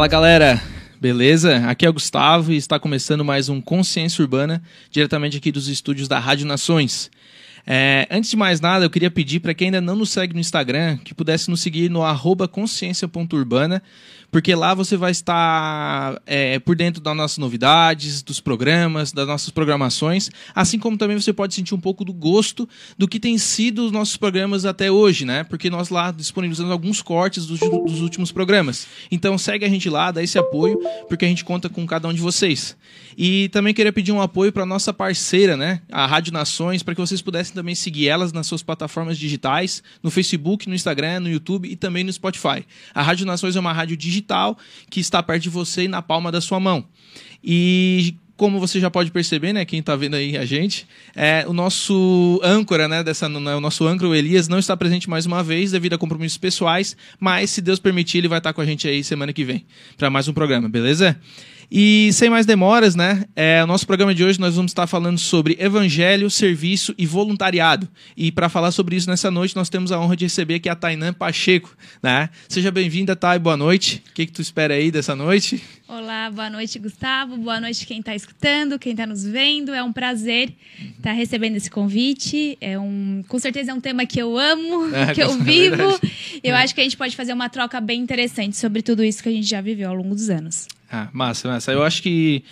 [0.00, 0.62] Fala galera,
[0.98, 1.58] beleza?
[1.68, 6.08] Aqui é o Gustavo e está começando mais um Consciência Urbana, diretamente aqui dos estúdios
[6.08, 7.10] da Rádio Nações.
[7.66, 10.40] É, antes de mais nada, eu queria pedir para quem ainda não nos segue no
[10.40, 12.00] Instagram que pudesse nos seguir no
[12.48, 13.82] consciência.urbana
[14.30, 19.50] porque lá você vai estar é, por dentro das nossas novidades, dos programas, das nossas
[19.50, 23.84] programações, assim como também você pode sentir um pouco do gosto do que tem sido
[23.86, 25.44] os nossos programas até hoje, né?
[25.44, 28.86] Porque nós lá disponibilizamos alguns cortes dos, dos últimos programas.
[29.10, 30.78] Então segue a gente lá, dá esse apoio,
[31.08, 32.76] porque a gente conta com cada um de vocês.
[33.18, 35.80] E também queria pedir um apoio para nossa parceira, né?
[35.90, 40.10] A Rádio Nações, para que vocês pudessem também seguir elas nas suas plataformas digitais, no
[40.10, 42.64] Facebook, no Instagram, no YouTube e também no Spotify.
[42.94, 44.56] A Rádio Nações é uma rádio digital
[44.88, 46.84] que está perto de você e na palma da sua mão.
[47.42, 51.52] E como você já pode perceber, né, quem está vendo aí a gente, é, o
[51.52, 55.42] nosso âncora, né, dessa, né, o nosso âncora, o Elias, não está presente mais uma
[55.42, 58.88] vez devido a compromissos pessoais, mas se Deus permitir, ele vai estar com a gente
[58.88, 59.66] aí semana que vem
[59.98, 61.20] para mais um programa, beleza?
[61.70, 63.24] E sem mais demoras, né?
[63.36, 67.88] É, o nosso programa de hoje nós vamos estar falando sobre evangelho, serviço e voluntariado.
[68.16, 70.74] E para falar sobre isso nessa noite, nós temos a honra de receber aqui a
[70.74, 72.28] Tainã Pacheco, né?
[72.48, 74.02] Seja bem-vinda, Thay, boa noite.
[74.10, 75.62] O que, que tu espera aí dessa noite?
[75.86, 77.36] Olá, boa noite, Gustavo.
[77.36, 79.72] Boa noite quem está escutando, quem está nos vendo.
[79.72, 82.58] É um prazer estar tá recebendo esse convite.
[82.60, 86.00] É um, com certeza é um tema que eu amo, é, que eu vivo.
[86.42, 89.28] Eu acho que a gente pode fazer uma troca bem interessante sobre tudo isso que
[89.28, 90.66] a gente já viveu ao longo dos anos.
[90.90, 91.72] Ah, massa, massa.
[91.72, 92.42] Eu acho que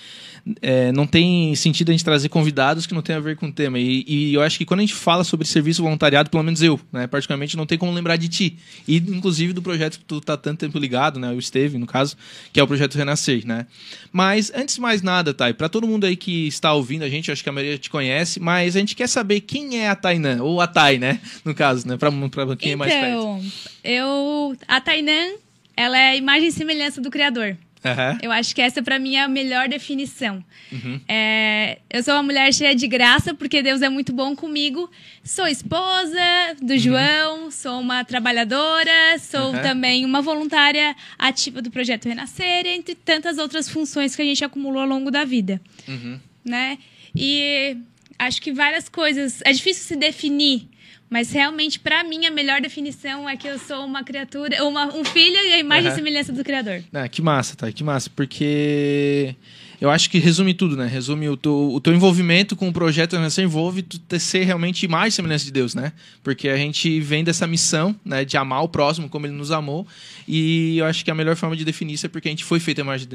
[0.63, 3.53] é, não tem sentido a gente trazer convidados que não tem a ver com o
[3.53, 3.79] tema.
[3.79, 6.81] E, e, eu acho que quando a gente fala sobre serviço voluntariado, pelo menos eu,
[6.93, 8.57] né, particularmente, não tem como lembrar de ti.
[8.87, 12.17] E, inclusive, do projeto que tu tá tanto tempo ligado, né, o Esteve, no caso,
[12.53, 13.67] que é o projeto Renascer, né.
[14.13, 17.31] Mas, antes de mais nada, Thay, para todo mundo aí que está ouvindo a gente,
[17.31, 20.43] acho que a maioria te conhece, mas a gente quer saber quem é a Tainã,
[20.43, 22.11] ou a Thay, né, no caso, né, para
[22.57, 23.09] quem então, é mais perto.
[23.09, 23.43] Então,
[23.83, 24.57] eu...
[24.67, 25.33] A Tainã,
[25.77, 27.57] ela é a imagem e semelhança do Criador.
[27.85, 28.19] Uhum.
[28.23, 30.45] Eu acho que essa, para mim, é a melhor definição.
[30.73, 31.01] Uhum.
[31.09, 34.91] É, eu sou uma mulher cheia de graça, porque Deus é muito bom comigo.
[35.23, 36.19] Sou esposa
[36.61, 36.79] do uhum.
[36.79, 43.69] João, sou uma trabalhadora, sou também uma voluntária ativa do Projeto Renascer, entre tantas outras
[43.69, 45.61] funções que a gente acumulou ao longo da vida.
[45.87, 46.19] Uhum.
[46.45, 46.79] Né?
[47.15, 47.77] E
[48.19, 49.41] acho que várias coisas.
[49.45, 50.69] É difícil se definir
[51.11, 55.05] mas realmente, para mim, a melhor definição é que eu sou uma criatura, uma, um
[55.05, 55.93] filho e a imagem uhum.
[55.93, 56.83] e semelhança do Criador.
[56.93, 57.73] Ah, que massa, tá?
[57.73, 58.11] Que massa.
[58.15, 59.35] Porque
[59.81, 60.87] eu acho que resume tudo, né?
[60.87, 65.15] Resume o teu, o teu envolvimento com o projeto Renascer envolve tu ser realmente mais
[65.15, 65.93] semelhança de Deus, né?
[66.23, 69.87] Porque a gente vem dessa missão, né, de amar o próximo como ele nos amou,
[70.27, 72.59] e eu acho que a melhor forma de definir isso é porque a gente foi
[72.59, 73.09] feito a imagem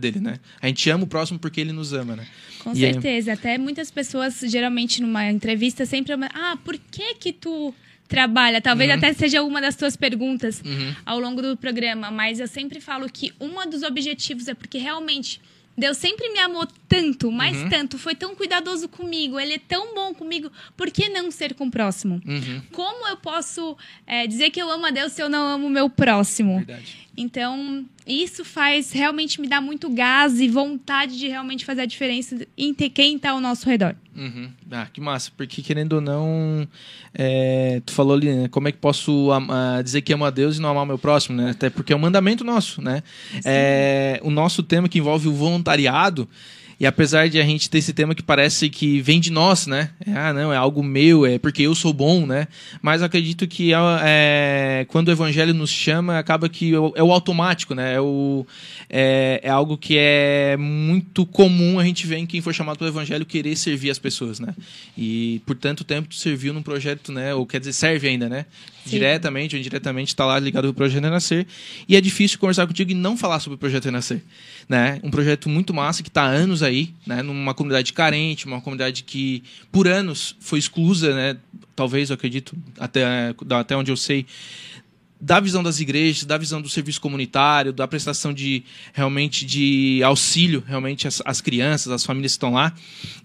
[0.00, 0.40] dele, né?
[0.60, 2.26] A gente ama o próximo porque ele nos ama, né?
[2.64, 3.30] Com e certeza.
[3.30, 3.34] É...
[3.34, 7.72] Até muitas pessoas, geralmente numa entrevista, sempre ah, por que que tu
[8.08, 8.60] trabalha.
[8.60, 8.96] Talvez uhum.
[8.96, 10.94] até seja uma das tuas perguntas uhum.
[11.06, 15.40] ao longo do programa, mas eu sempre falo que um dos objetivos é porque realmente
[15.78, 17.68] Deus sempre me amou tanto, mas uhum.
[17.68, 21.66] tanto, foi tão cuidadoso comigo, ele é tão bom comigo, por que não ser com
[21.66, 22.20] o próximo?
[22.26, 22.62] Uhum.
[22.72, 25.70] Como eu posso é, dizer que eu amo a Deus se eu não amo o
[25.70, 26.56] meu próximo?
[26.56, 27.07] Verdade.
[27.20, 32.46] Então, isso faz realmente me dar muito gás e vontade de realmente fazer a diferença
[32.56, 33.96] em ter quem está ao nosso redor.
[34.14, 34.48] Uhum.
[34.70, 36.66] Ah, que massa, porque querendo ou não,
[37.12, 39.30] é, tu falou ali, né, como é que posso
[39.82, 41.50] dizer que amo a Deus e não amar o meu próximo, né?
[41.50, 43.02] Até porque é um mandamento nosso, né?
[43.44, 46.28] É, o nosso tema que envolve o voluntariado,
[46.80, 49.90] e apesar de a gente ter esse tema que parece que vem de nós, né?
[50.06, 52.46] É, ah, não, é algo meu, é porque eu sou bom, né?
[52.80, 57.02] Mas acredito que é, é quando o evangelho nos chama, acaba que é o, é
[57.02, 57.94] o automático, né?
[57.94, 58.46] É, o,
[58.88, 62.90] é, é, algo que é muito comum a gente ver em quem for chamado pelo
[62.90, 64.54] evangelho querer servir as pessoas, né?
[64.96, 67.34] E por tanto tempo tu serviu num projeto, né?
[67.34, 68.46] Ou quer dizer, serve ainda, né?
[68.84, 68.90] Sim.
[68.90, 71.44] Diretamente ou indiretamente está lá ligado ao projeto Renascer.
[71.88, 74.22] E é difícil conversar contigo e não falar sobre o projeto Renascer
[74.68, 75.00] né?
[75.02, 77.22] Um projeto muito massa que está há anos aí, né?
[77.22, 79.42] Numa comunidade carente, uma comunidade que
[79.72, 81.36] por anos foi exclusa, né?
[81.74, 84.26] Talvez, eu acredito, até, até onde eu sei,
[85.20, 88.62] da visão das igrejas, da visão do serviço comunitário, da prestação de
[88.92, 92.72] realmente de auxílio realmente às, às, crianças, às famílias que estão lá.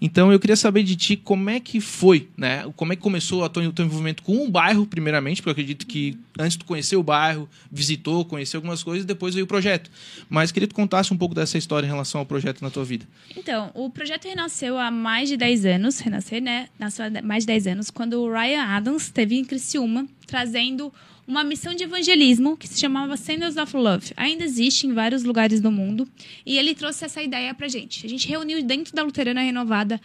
[0.00, 2.64] Então eu queria saber de ti como é que foi, né?
[2.76, 6.18] Como é que começou o teu, envolvimento com o bairro, primeiramente, porque eu acredito que
[6.38, 9.90] antes tu conheceu o bairro, visitou, conheceu algumas coisas, depois veio o projeto.
[10.28, 12.84] Mas queria que tu contasse um pouco dessa história em relação ao projeto na tua
[12.84, 13.06] vida.
[13.36, 16.68] Então, o projeto renasceu há mais de 10 anos, renascer, né?
[16.78, 20.92] Nasceu há mais de 10 anos, quando o Ryan Adams esteve em Criciúma, trazendo
[21.26, 24.12] uma missão de evangelismo que se chamava Sandals of Love.
[24.16, 26.08] Ainda existe em vários lugares do mundo.
[26.44, 28.04] E ele trouxe essa ideia pra gente.
[28.04, 30.00] A gente reuniu dentro da Luterana Renovada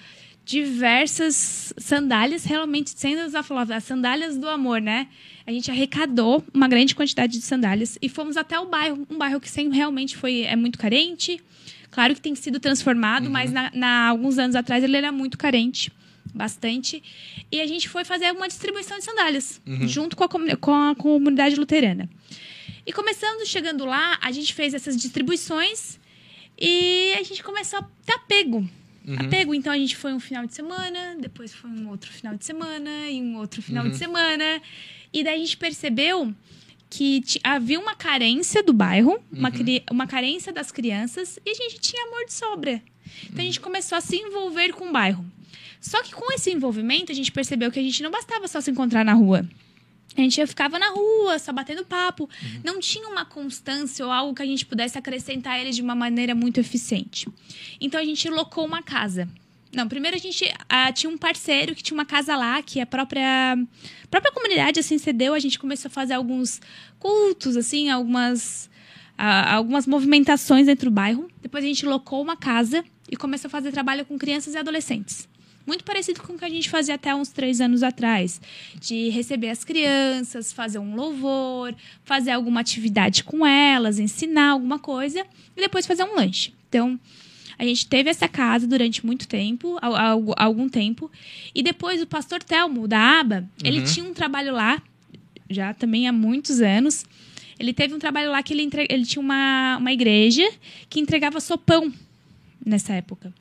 [0.45, 5.07] diversas sandálias, realmente Sandals of Love, as sandálias do amor, né?
[5.45, 9.39] A gente arrecadou uma grande quantidade de sandálias e fomos até o bairro, um bairro
[9.39, 11.39] que sempre realmente foi é muito carente.
[11.91, 13.31] Claro que tem sido transformado, uhum.
[13.31, 15.91] mas na, na, alguns anos atrás ele era muito carente
[16.33, 17.01] bastante.
[17.51, 19.87] E a gente foi fazer uma distribuição de sandálias, uhum.
[19.87, 22.09] junto com a, com a comunidade luterana.
[22.85, 25.99] E começando, chegando lá, a gente fez essas distribuições
[26.59, 28.67] e a gente começou a ter apego.
[29.05, 29.15] Uhum.
[29.17, 32.45] Apego, então a gente foi um final de semana, depois foi um outro final de
[32.45, 33.91] semana e um outro final uhum.
[33.91, 34.61] de semana.
[35.13, 36.33] E daí a gente percebeu
[36.89, 39.79] que havia uma carência do bairro, uma, uhum.
[39.91, 42.81] uma carência das crianças e a gente tinha amor de sobra.
[43.25, 45.25] Então a gente começou a se envolver com o bairro.
[45.79, 48.71] Só que com esse envolvimento, a gente percebeu que a gente não bastava só se
[48.71, 49.47] encontrar na rua.
[50.17, 52.23] A gente ficava na rua, só batendo papo.
[52.23, 52.61] Uhum.
[52.63, 55.95] Não tinha uma constância ou algo que a gente pudesse acrescentar a eles de uma
[55.95, 57.27] maneira muito eficiente.
[57.79, 59.29] Então a gente locou uma casa.
[59.71, 62.87] Não, primeiro a gente ah, tinha um parceiro que tinha uma casa lá, que a
[62.87, 65.33] própria, a própria comunidade assim cedeu.
[65.33, 66.59] A gente começou a fazer alguns
[66.97, 68.69] cultos, assim, algumas,
[69.15, 71.29] ah, algumas movimentações dentro do bairro.
[71.39, 75.29] Depois a gente locou uma casa e começou a fazer trabalho com crianças e adolescentes.
[75.69, 78.41] Muito parecido com o que a gente fazia até uns três anos atrás.
[78.81, 85.23] De receber as crianças, fazer um louvor, fazer alguma atividade com elas, ensinar alguma coisa
[85.55, 86.55] e depois fazer um lanche.
[86.67, 86.99] Então,
[87.55, 89.77] a gente teve essa casa durante muito tempo,
[90.37, 91.11] algum tempo.
[91.53, 93.47] E depois o pastor Telmo, da ABA, uhum.
[93.63, 94.81] ele tinha um trabalho lá,
[95.51, 97.05] já também há muitos anos.
[97.59, 98.87] Ele teve um trabalho lá que ele, entre...
[98.89, 100.49] ele tinha uma, uma igreja
[100.89, 101.93] que entregava sopão
[102.65, 103.33] nessa época.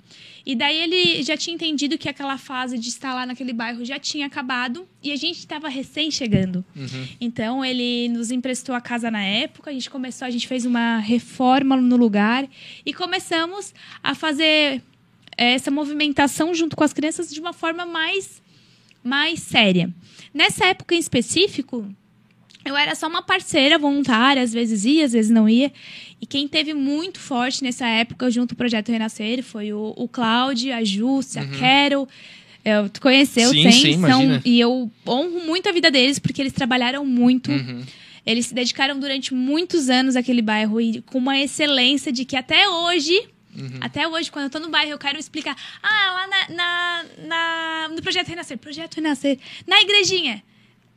[0.46, 3.98] E daí ele já tinha entendido que aquela fase de estar lá naquele bairro já
[3.98, 6.64] tinha acabado e a gente estava recém chegando.
[6.74, 7.08] Uhum.
[7.20, 10.98] Então ele nos emprestou a casa na época, a gente começou, a gente fez uma
[10.98, 12.48] reforma no lugar
[12.84, 14.82] e começamos a fazer
[15.36, 18.42] essa movimentação junto com as crianças de uma forma mais
[19.02, 19.92] mais séria.
[20.34, 21.88] Nessa época em específico,
[22.64, 25.72] eu era só uma parceira voluntária, às vezes ia, às vezes não ia.
[26.20, 30.74] E quem teve muito forte nessa época, junto ao Projeto Renascer, foi o, o Cláudio,
[30.74, 31.48] a Júcia, uhum.
[31.48, 32.08] a Carol.
[32.64, 33.72] Eu, tu conheceu, sim, tem.
[33.72, 37.50] Sim, são, e eu honro muito a vida deles, porque eles trabalharam muito.
[37.50, 37.82] Uhum.
[38.26, 42.68] Eles se dedicaram durante muitos anos àquele bairro e com uma excelência de que até
[42.68, 43.78] hoje Uhum.
[43.80, 45.56] Até hoje, quando eu tô no bairro, eu quero explicar.
[45.82, 48.56] Ah, lá na, na, na, no Projeto Renascer.
[48.56, 49.36] Projeto Renascer.
[49.66, 50.44] Na igrejinha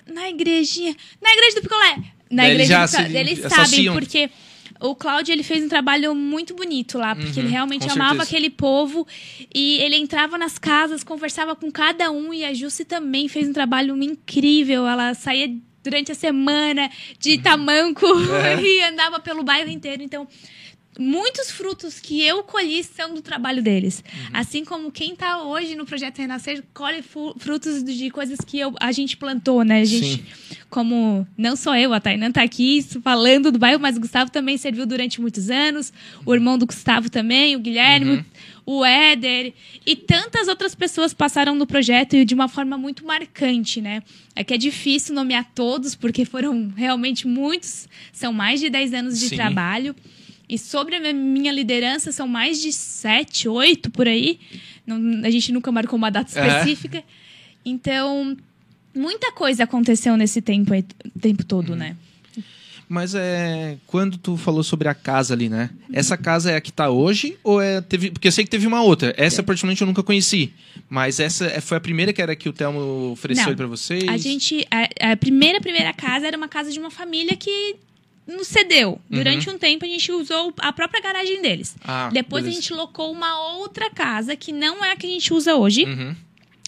[0.08, 1.98] na igrejinha, na igreja do picolé.
[2.30, 4.30] Na Daí igreja do, eles sabem, porque
[4.80, 8.24] o Cláudio ele fez um trabalho muito bonito lá, porque uhum, ele realmente amava certeza.
[8.24, 9.08] aquele povo
[9.54, 13.54] e ele entrava nas casas, conversava com cada um e a Jussi também fez um
[13.54, 14.88] trabalho incrível.
[14.88, 15.54] Ela saía
[15.84, 16.90] durante a semana
[17.20, 17.42] de uhum.
[17.42, 18.62] tamanco é.
[18.64, 20.02] e andava pelo bairro inteiro.
[20.02, 20.28] Então,
[21.00, 24.04] muitos frutos que eu colhi são do trabalho deles.
[24.14, 24.30] Uhum.
[24.34, 27.02] Assim como quem está hoje no projeto Renascer colhe
[27.38, 29.82] frutos de coisas que eu, a gente plantou, né?
[29.82, 30.58] A gente Sim.
[30.70, 34.58] como não só eu, a Tainan tá aqui falando do bairro, mas o Gustavo também
[34.58, 35.94] serviu durante muitos anos,
[36.26, 38.24] o irmão do Gustavo também, o Guilherme, uhum.
[38.66, 39.54] o Éder,
[39.86, 44.04] e tantas outras pessoas passaram no projeto e de uma forma muito marcante, né?
[44.36, 49.20] É que é difícil nomear todos, porque foram realmente muitos, são mais de 10 anos
[49.20, 49.36] de Sim.
[49.36, 49.96] trabalho.
[50.52, 54.38] E sobre a minha liderança, são mais de sete, oito por aí.
[54.86, 56.46] Não, a gente nunca marcou uma data é.
[56.46, 56.98] específica.
[56.98, 57.04] É.
[57.64, 58.36] Então,
[58.94, 60.74] muita coisa aconteceu nesse tempo,
[61.22, 61.78] tempo todo, hum.
[61.78, 61.96] né?
[62.90, 63.78] Mas é.
[63.88, 65.70] Quando tu falou sobre a casa ali, né?
[65.94, 67.38] Essa casa é a que tá hoje?
[67.42, 67.80] Ou é.
[67.80, 69.14] Teve, porque eu sei que teve uma outra.
[69.16, 70.52] Essa, particularmente, eu nunca conheci.
[70.90, 74.06] Mas essa é, foi a primeira que era que o Telmo ofereceu para vocês?
[74.10, 74.68] A gente.
[74.70, 77.78] A, a, primeira, primeira casa era uma casa de uma família que
[78.28, 79.00] nos cedeu.
[79.10, 79.56] Durante uhum.
[79.56, 81.76] um tempo a gente usou a própria garagem deles.
[81.84, 82.60] Ah, Depois beleza.
[82.60, 85.86] a gente locou uma outra casa que não é a que a gente usa hoje.
[85.86, 86.16] Uhum.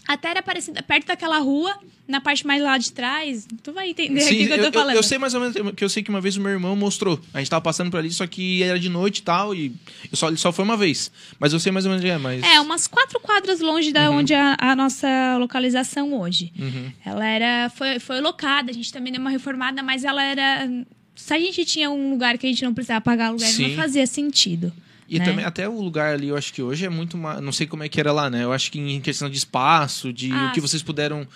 [0.05, 1.73] Até era parecida, perto daquela rua,
[2.05, 3.47] na parte mais lá de trás.
[3.63, 4.95] Tu vai entender Sim, aqui o que eu, eu tô falando.
[4.95, 6.75] Eu, eu, sei mais ou menos, que eu sei que uma vez o meu irmão
[6.75, 7.17] mostrou.
[7.33, 9.73] A gente tava passando por ali, só que era de noite e tal, e
[10.11, 11.09] só, ele só foi uma vez.
[11.39, 12.43] Mas eu sei mais ou menos onde é, mas...
[12.43, 14.17] É, umas quatro quadras longe da uhum.
[14.17, 16.51] onde é a, a, nossa localização hoje.
[16.59, 16.91] Uhum.
[17.05, 20.69] Ela era, foi, foi locada, a gente também deu uma reformada, mas ela era...
[21.15, 24.05] Se a gente tinha um lugar que a gente não precisava pagar aluguel, não fazia
[24.07, 24.73] sentido.
[25.07, 25.25] E né?
[25.25, 27.39] também, até o lugar ali, eu acho que hoje é muito mais.
[27.41, 28.43] Não sei como é que era lá, né?
[28.43, 31.27] Eu acho que em questão de espaço, de ah, o que vocês puderam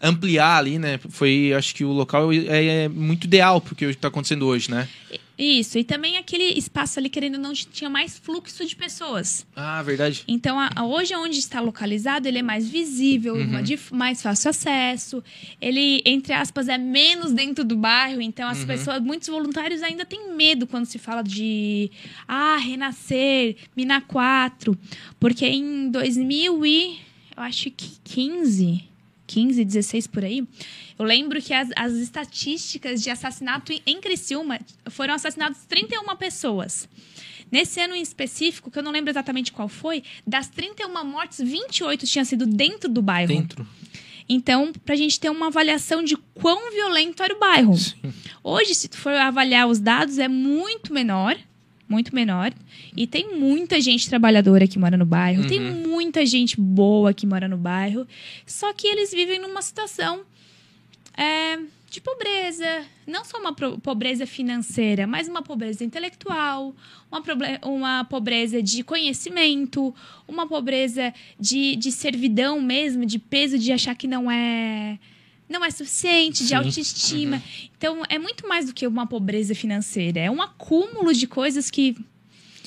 [0.00, 0.98] ampliar ali, né?
[1.10, 4.70] Foi, acho que o local é, é muito ideal porque o que está acontecendo hoje,
[4.70, 4.88] né?
[5.38, 9.46] Isso, e também aquele espaço ali, querendo ou não, tinha mais fluxo de pessoas.
[9.54, 10.24] Ah, verdade.
[10.26, 13.62] Então, a, a, hoje, onde está localizado, ele é mais visível, uhum.
[13.62, 15.22] de mais fácil acesso.
[15.60, 18.22] Ele, entre aspas, é menos dentro do bairro.
[18.22, 18.66] Então, as uhum.
[18.66, 21.90] pessoas, muitos voluntários ainda têm medo quando se fala de,
[22.26, 24.76] ah, renascer, Mina 4.
[25.20, 26.98] Porque em 2000 e,
[27.36, 28.95] eu acho que 15
[29.26, 30.46] 15, 16 por aí,
[30.98, 34.58] eu lembro que as, as estatísticas de assassinato em Criciúma
[34.90, 36.88] foram assassinadas 31 pessoas.
[37.50, 42.06] Nesse ano em específico, que eu não lembro exatamente qual foi, das 31 mortes, 28
[42.06, 43.28] tinham sido dentro do bairro.
[43.28, 43.66] Dentro.
[44.28, 47.76] Então, para a gente ter uma avaliação de quão violento era o bairro.
[47.76, 47.94] Sim.
[48.42, 51.36] Hoje, se tu for avaliar os dados, é muito menor
[51.88, 52.52] muito menor.
[52.96, 55.48] E tem muita gente trabalhadora que mora no bairro, uhum.
[55.48, 58.06] tem muita gente boa que mora no bairro.
[58.46, 60.22] Só que eles vivem numa situação
[61.16, 61.58] é,
[61.90, 62.84] de pobreza.
[63.06, 66.74] Não só uma pobreza financeira, mas uma pobreza intelectual,
[67.10, 67.22] uma,
[67.64, 69.94] uma pobreza de conhecimento,
[70.26, 74.98] uma pobreza de, de servidão mesmo, de peso de achar que não é
[75.48, 76.46] não é suficiente, Sim.
[76.46, 77.36] de autoestima.
[77.36, 77.68] Uhum.
[77.76, 80.20] Então, é muito mais do que uma pobreza financeira.
[80.20, 81.96] É um acúmulo de coisas que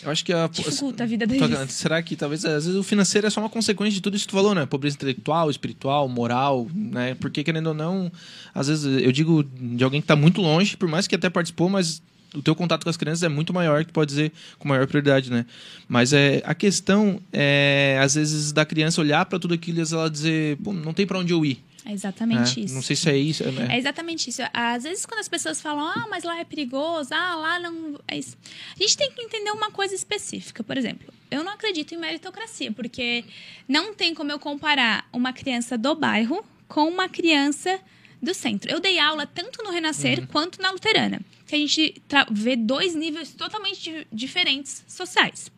[0.04, 1.72] eu acho que a, dificulta a vida deles.
[1.72, 4.32] Será que talvez às vezes o financeiro é só uma consequência de tudo isso que
[4.32, 4.66] tu falou, né?
[4.66, 7.16] Pobreza intelectual, espiritual, moral, né?
[7.16, 8.12] Porque querendo ou não,
[8.54, 11.70] às vezes eu digo de alguém que está muito longe, por mais que até participou,
[11.70, 12.02] mas
[12.34, 15.30] o teu contato com as crianças é muito maior, que pode dizer com maior prioridade,
[15.30, 15.46] né?
[15.88, 20.10] Mas é a questão é às vezes da criança olhar para tudo aquilo e ela
[20.10, 21.62] dizer, pô, não tem para onde eu ir.
[21.86, 22.74] É exatamente é, isso.
[22.74, 23.44] Não sei se é isso.
[23.44, 24.42] É, é, exatamente isso.
[24.54, 28.00] Às vezes, quando as pessoas falam, ah, mas lá é perigoso, ah, lá não.
[28.08, 28.38] É isso.
[28.76, 30.64] A gente tem que entender uma coisa específica.
[30.64, 33.24] Por exemplo, eu não acredito em meritocracia, porque
[33.68, 37.80] não tem como eu comparar uma criança do bairro com uma criança
[38.22, 38.70] do centro.
[38.70, 40.28] Eu dei aula tanto no Renascer uhum.
[40.28, 45.52] quanto na Luterana, que a gente vê dois níveis totalmente diferentes sociais.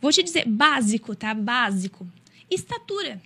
[0.00, 1.32] Vou te dizer, básico, tá?
[1.32, 2.06] Básico.
[2.50, 3.20] Estatura.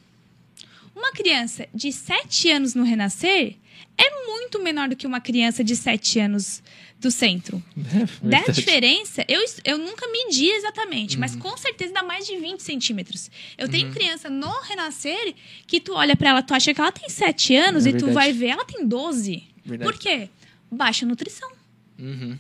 [1.01, 3.57] Uma criança de 7 anos no Renascer
[3.97, 6.63] é muito menor do que uma criança de 7 anos
[6.99, 7.63] do centro.
[8.23, 11.21] É, da diferença, eu, eu nunca medi exatamente, uhum.
[11.21, 13.31] mas com certeza dá mais de 20 centímetros.
[13.57, 13.73] Eu uhum.
[13.73, 15.35] tenho criança no Renascer
[15.67, 18.13] que tu olha para ela, tu acha que ela tem 7 anos é e tu
[18.13, 19.43] vai ver, ela tem 12.
[19.65, 19.91] Verdade.
[19.91, 20.29] Por quê?
[20.71, 21.51] Baixa nutrição.
[21.99, 22.37] Uhum.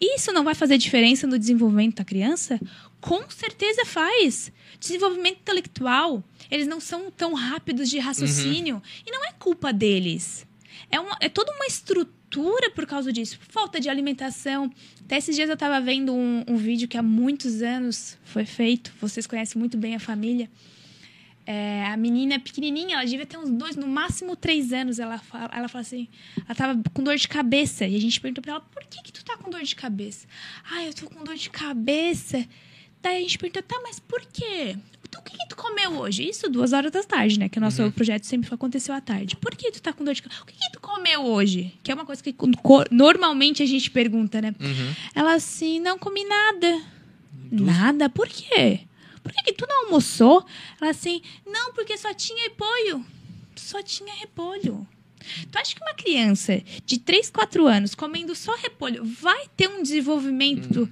[0.00, 2.60] Isso não vai fazer diferença no desenvolvimento da criança?
[3.00, 4.52] Com certeza faz.
[4.78, 8.76] Desenvolvimento intelectual, eles não são tão rápidos de raciocínio.
[8.76, 8.82] Uhum.
[9.06, 10.46] E não é culpa deles.
[10.90, 13.38] É, uma, é toda uma estrutura por causa disso.
[13.48, 14.70] Falta de alimentação.
[15.04, 18.92] Até esses dias eu estava vendo um, um, vídeo que há muitos anos foi feito.
[19.00, 20.50] Vocês conhecem muito bem a família.
[21.46, 24.98] É, a menina pequenininha, ela devia ter uns dois, no máximo três anos.
[24.98, 26.08] Ela fala, ela fala assim:
[26.44, 27.86] ela tava com dor de cabeça.
[27.86, 30.26] E a gente perguntou pra ela: por que, que tu tá com dor de cabeça?
[30.70, 32.46] Ah, eu tô com dor de cabeça.
[33.02, 34.76] Daí a gente perguntou: tá, mas por quê?
[35.18, 36.28] o que, que, tu comeu hoje?
[36.28, 37.48] Isso duas horas da tarde, né?
[37.48, 37.90] Que o nosso uhum.
[37.90, 39.36] projeto sempre aconteceu à tarde.
[39.36, 40.42] Por que tu tá com dor de cabeça?
[40.42, 41.74] O que, que, tu comeu hoje?
[41.82, 42.34] Que é uma coisa que
[42.90, 44.54] normalmente a gente pergunta, né?
[44.60, 44.94] Uhum.
[45.14, 46.82] Ela assim, não comi nada.
[47.50, 48.08] Nada?
[48.08, 48.80] Por quê?
[49.22, 50.44] Por que, que tu não almoçou?
[50.80, 53.04] Ela assim, não, porque só tinha repolho.
[53.56, 54.86] Só tinha repolho.
[55.50, 59.82] Tu acha que uma criança de 3, 4 anos comendo só repolho vai ter um
[59.82, 60.88] desenvolvimento hum.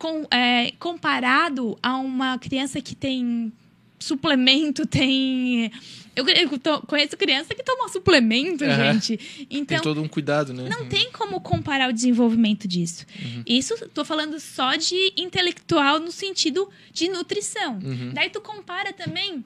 [0.00, 3.52] Com, é, comparado a uma criança que tem
[3.98, 5.70] suplemento, tem.
[6.16, 9.46] Eu, eu to, conheço criança que toma suplemento, gente.
[9.50, 10.70] Então, tem todo um cuidado, né?
[10.70, 13.04] Não tem como comparar o desenvolvimento disso.
[13.22, 13.42] Uhum.
[13.46, 17.74] Isso, tô falando só de intelectual no sentido de nutrição.
[17.74, 18.12] Uhum.
[18.14, 19.44] Daí tu compara também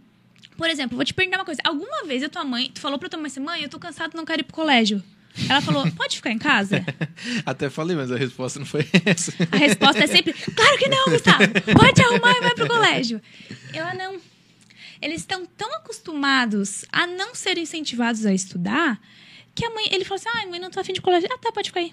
[0.56, 1.60] por exemplo, vou te perguntar uma coisa.
[1.64, 4.14] Alguma vez a tua mãe, tu falou pra tua mãe assim, mãe, eu tô cansado,
[4.14, 5.02] não quero ir pro colégio.
[5.48, 6.84] Ela falou, pode ficar em casa?
[7.44, 9.32] Até falei, mas a resposta não foi essa.
[9.50, 11.44] A resposta é sempre, claro que não, Gustavo.
[11.76, 13.20] Pode arrumar e vai pro colégio.
[13.72, 14.20] Eu, ah, não.
[15.02, 19.00] Eles estão tão acostumados a não serem incentivados a estudar
[19.54, 21.28] que a mãe, ele falou assim, ah, mãe, não tô afim de colégio.
[21.32, 21.92] Ah, tá, pode ficar aí.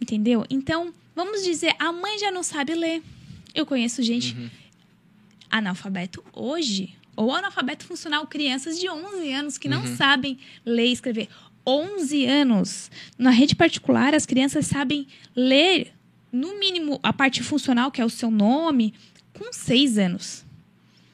[0.00, 0.44] Entendeu?
[0.48, 3.02] Então, vamos dizer, a mãe já não sabe ler.
[3.54, 4.48] Eu conheço gente uhum
[5.50, 9.96] analfabeto hoje, ou analfabeto funcional, crianças de 11 anos que não uhum.
[9.96, 11.28] sabem ler e escrever.
[11.68, 12.90] 11 anos.
[13.18, 15.06] Na rede particular, as crianças sabem
[15.36, 15.92] ler,
[16.32, 18.94] no mínimo, a parte funcional, que é o seu nome,
[19.34, 20.44] com 6 anos.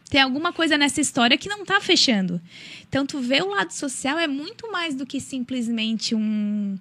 [0.08, 2.40] Tem alguma coisa nessa história que não está fechando.
[2.88, 6.78] Então, tu vê o lado social é muito mais do que simplesmente um.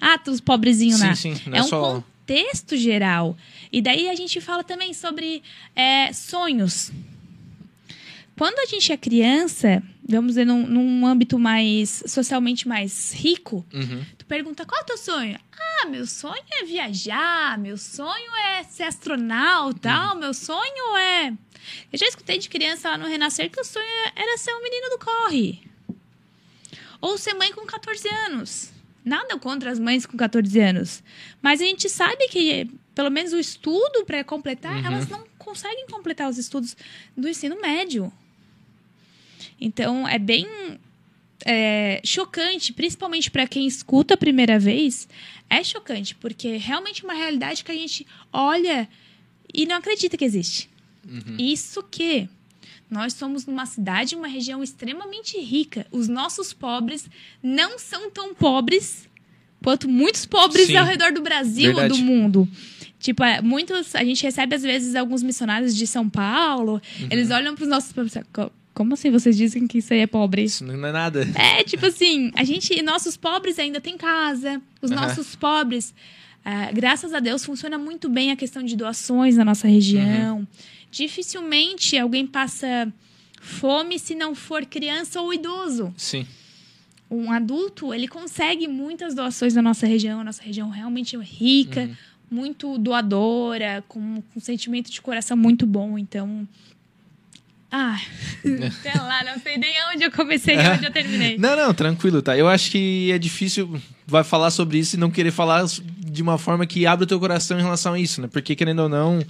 [0.00, 1.12] Ah, os pobrezinhos lá.
[1.16, 1.50] Sim, sim.
[1.52, 1.80] é, é um só
[2.28, 3.36] contexto geral.
[3.72, 5.42] E daí a gente fala também sobre
[5.74, 6.92] é, sonhos.
[8.38, 14.04] Quando a gente é criança, vamos dizer, num, num âmbito mais socialmente mais rico, uhum.
[14.16, 15.36] tu pergunta qual é o teu sonho?
[15.52, 20.20] Ah, meu sonho é viajar, meu sonho é ser astronauta, uhum.
[20.20, 21.32] meu sonho é.
[21.92, 24.88] Eu já escutei de criança lá no Renascer que o sonho era ser um menino
[24.90, 25.60] do corre.
[27.00, 28.70] Ou ser mãe com 14 anos.
[29.04, 31.02] Nada contra as mães com 14 anos.
[31.42, 34.86] Mas a gente sabe que, pelo menos o estudo para completar, uhum.
[34.86, 36.76] elas não conseguem completar os estudos
[37.16, 38.12] do ensino médio.
[39.60, 40.46] Então, é bem
[41.44, 45.08] é, chocante, principalmente para quem escuta a primeira vez.
[45.48, 48.88] É chocante, porque é realmente uma realidade que a gente olha
[49.52, 50.68] e não acredita que existe.
[51.06, 51.36] Uhum.
[51.38, 52.28] Isso que
[52.90, 55.86] nós somos numa cidade, uma região extremamente rica.
[55.90, 57.08] Os nossos pobres
[57.42, 59.08] não são tão pobres
[59.62, 60.76] quanto muitos pobres Sim.
[60.76, 62.48] ao redor do Brasil ou do mundo.
[62.98, 63.94] Tipo, é, muitos.
[63.94, 66.74] A gente recebe, às vezes, alguns missionários de São Paulo.
[67.00, 67.08] Uhum.
[67.10, 68.14] Eles olham para os nossos pobres.
[68.74, 70.44] Como assim vocês dizem que isso aí é pobre?
[70.44, 71.26] Isso não é nada.
[71.34, 72.80] É, tipo assim, a gente.
[72.82, 74.62] Nossos pobres ainda têm casa.
[74.80, 74.96] Os uhum.
[74.96, 75.92] nossos pobres.
[76.46, 80.38] Uh, graças a Deus, funciona muito bem a questão de doações na nossa região.
[80.38, 80.46] Uhum
[80.90, 82.92] dificilmente alguém passa
[83.40, 85.92] fome se não for criança ou idoso.
[85.96, 86.26] Sim.
[87.10, 90.20] Um adulto, ele consegue muitas doações na nossa região.
[90.20, 91.94] A nossa região realmente é rica, uhum.
[92.30, 95.98] muito doadora, com, um sentimento de coração muito bom.
[95.98, 96.46] Então,
[97.70, 98.00] ah,
[98.42, 101.36] sei lá, não sei nem onde eu comecei e onde eu terminei.
[101.38, 102.36] Não, não, tranquilo, tá?
[102.36, 106.38] Eu acho que é difícil vai falar sobre isso e não querer falar de uma
[106.38, 108.28] forma que abra o teu coração em relação a isso, né?
[108.32, 109.22] Porque, querendo ou não,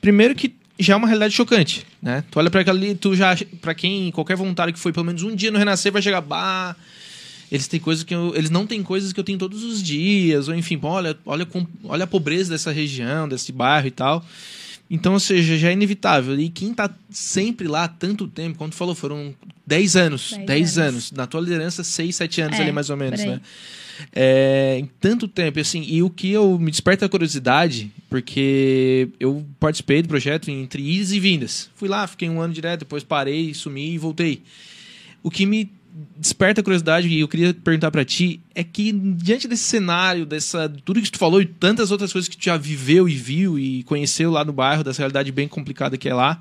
[0.00, 2.24] primeiro que já é uma realidade chocante, né?
[2.30, 5.36] Tu olha para ali, tu já para quem qualquer voluntário que foi pelo menos um
[5.36, 6.74] dia no renascer vai chegar, bah,
[7.52, 10.48] eles têm coisas que eu, eles não têm coisas que eu tenho todos os dias,
[10.48, 11.46] ou enfim, olha, olha
[11.84, 14.24] olha a pobreza dessa região, desse bairro e tal.
[14.90, 16.38] Então, ou seja, já é inevitável.
[16.38, 19.34] E quem está sempre lá há tanto tempo, quando falou, foram
[19.66, 20.34] 10 anos.
[20.46, 20.94] 10 anos.
[20.94, 21.12] anos.
[21.12, 23.40] Na tua liderança, 6, 7 anos é, ali mais ou menos, né?
[24.12, 29.44] É, em tanto tempo, assim, e o que eu me desperta a curiosidade, porque eu
[29.58, 31.70] participei do projeto entre idas e vindas.
[31.76, 34.42] Fui lá, fiquei um ano direto, depois parei, sumi e voltei.
[35.22, 35.70] O que me
[36.16, 40.68] desperta a curiosidade e eu queria perguntar para ti é que diante desse cenário, dessa
[40.84, 43.84] tudo que tu falou e tantas outras coisas que tu já viveu e viu e
[43.84, 46.40] conheceu lá no bairro, dessa realidade bem complicada que é lá,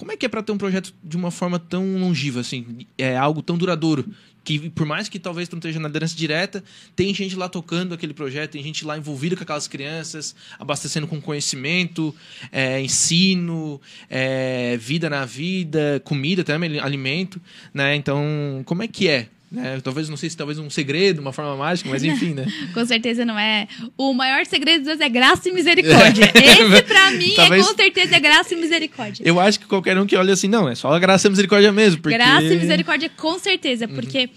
[0.00, 3.18] como é que é para ter um projeto de uma forma tão longeva assim, é
[3.18, 4.06] algo tão duradouro?
[4.42, 6.64] que por mais que talvez não esteja na liderança direta,
[6.96, 11.20] tem gente lá tocando aquele projeto, tem gente lá envolvida com aquelas crianças, abastecendo com
[11.20, 12.14] conhecimento,
[12.50, 17.38] é, ensino, é, vida na vida, comida também, alimento,
[17.74, 17.94] né?
[17.94, 19.80] Então, como é que é né?
[19.82, 22.46] Talvez, não sei se talvez um segredo, uma forma mágica, mas enfim, né?
[22.72, 23.66] com certeza não é.
[23.98, 26.30] O maior segredo de Deus é graça e misericórdia.
[26.34, 27.64] Esse, pra mim, é talvez...
[27.64, 29.22] é com certeza é graça e misericórdia.
[29.26, 31.72] Eu acho que qualquer um que olha assim, não, é só a graça e misericórdia
[31.72, 32.00] mesmo.
[32.00, 32.16] Porque...
[32.16, 33.94] Graça e misericórdia, com certeza, uhum.
[33.94, 34.30] porque uhum.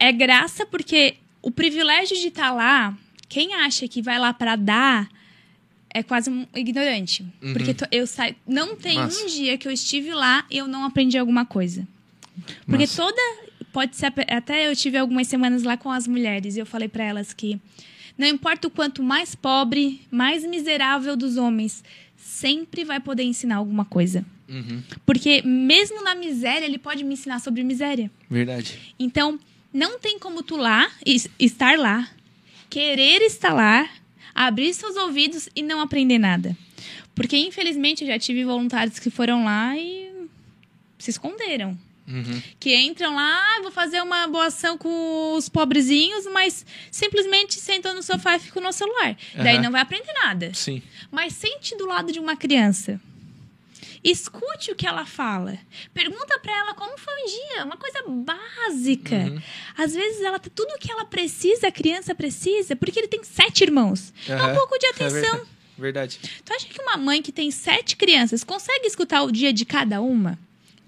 [0.00, 4.56] é graça, porque o privilégio de estar tá lá, quem acha que vai lá para
[4.56, 5.08] dar
[5.94, 7.24] é quase um ignorante.
[7.40, 7.52] Uhum.
[7.52, 8.34] Porque eu saio.
[8.44, 9.22] Não tem Nossa.
[9.22, 11.86] um dia que eu estive lá e eu não aprendi alguma coisa.
[12.66, 13.02] Porque Nossa.
[13.02, 16.88] toda pode ser até eu tive algumas semanas lá com as mulheres e eu falei
[16.88, 17.60] para elas que
[18.16, 21.84] não importa o quanto mais pobre, mais miserável dos homens,
[22.16, 24.24] sempre vai poder ensinar alguma coisa.
[24.48, 24.82] Uhum.
[25.06, 28.10] Porque mesmo na miséria, ele pode me ensinar sobre miséria.
[28.28, 28.94] Verdade.
[28.98, 29.38] Então,
[29.72, 30.90] não tem como tu lá,
[31.38, 32.10] estar lá,
[32.68, 33.88] querer estar lá,
[34.34, 36.56] abrir seus ouvidos e não aprender nada.
[37.14, 40.10] Porque, infelizmente, eu já tive voluntários que foram lá e
[40.98, 41.78] se esconderam.
[42.08, 42.42] Uhum.
[42.58, 47.94] Que entram lá, ah, vou fazer uma boa ação com os pobrezinhos, mas simplesmente sentam
[47.94, 49.10] no sofá e ficam no celular.
[49.34, 49.44] Uhum.
[49.44, 50.52] Daí não vai aprender nada.
[50.54, 50.82] Sim.
[51.10, 52.98] Mas sente do lado de uma criança.
[54.02, 55.58] Escute o que ela fala.
[55.92, 59.16] Pergunta para ela como foi o dia, uma coisa básica.
[59.16, 59.42] Uhum.
[59.76, 63.22] Às vezes ela tem tudo o que ela precisa, a criança precisa, porque ele tem
[63.22, 64.14] sete irmãos.
[64.28, 64.34] Uhum.
[64.34, 65.36] É um pouco de é atenção.
[65.78, 66.18] É verdade.
[66.44, 70.00] Tu acha que uma mãe que tem sete crianças consegue escutar o dia de cada
[70.00, 70.38] uma?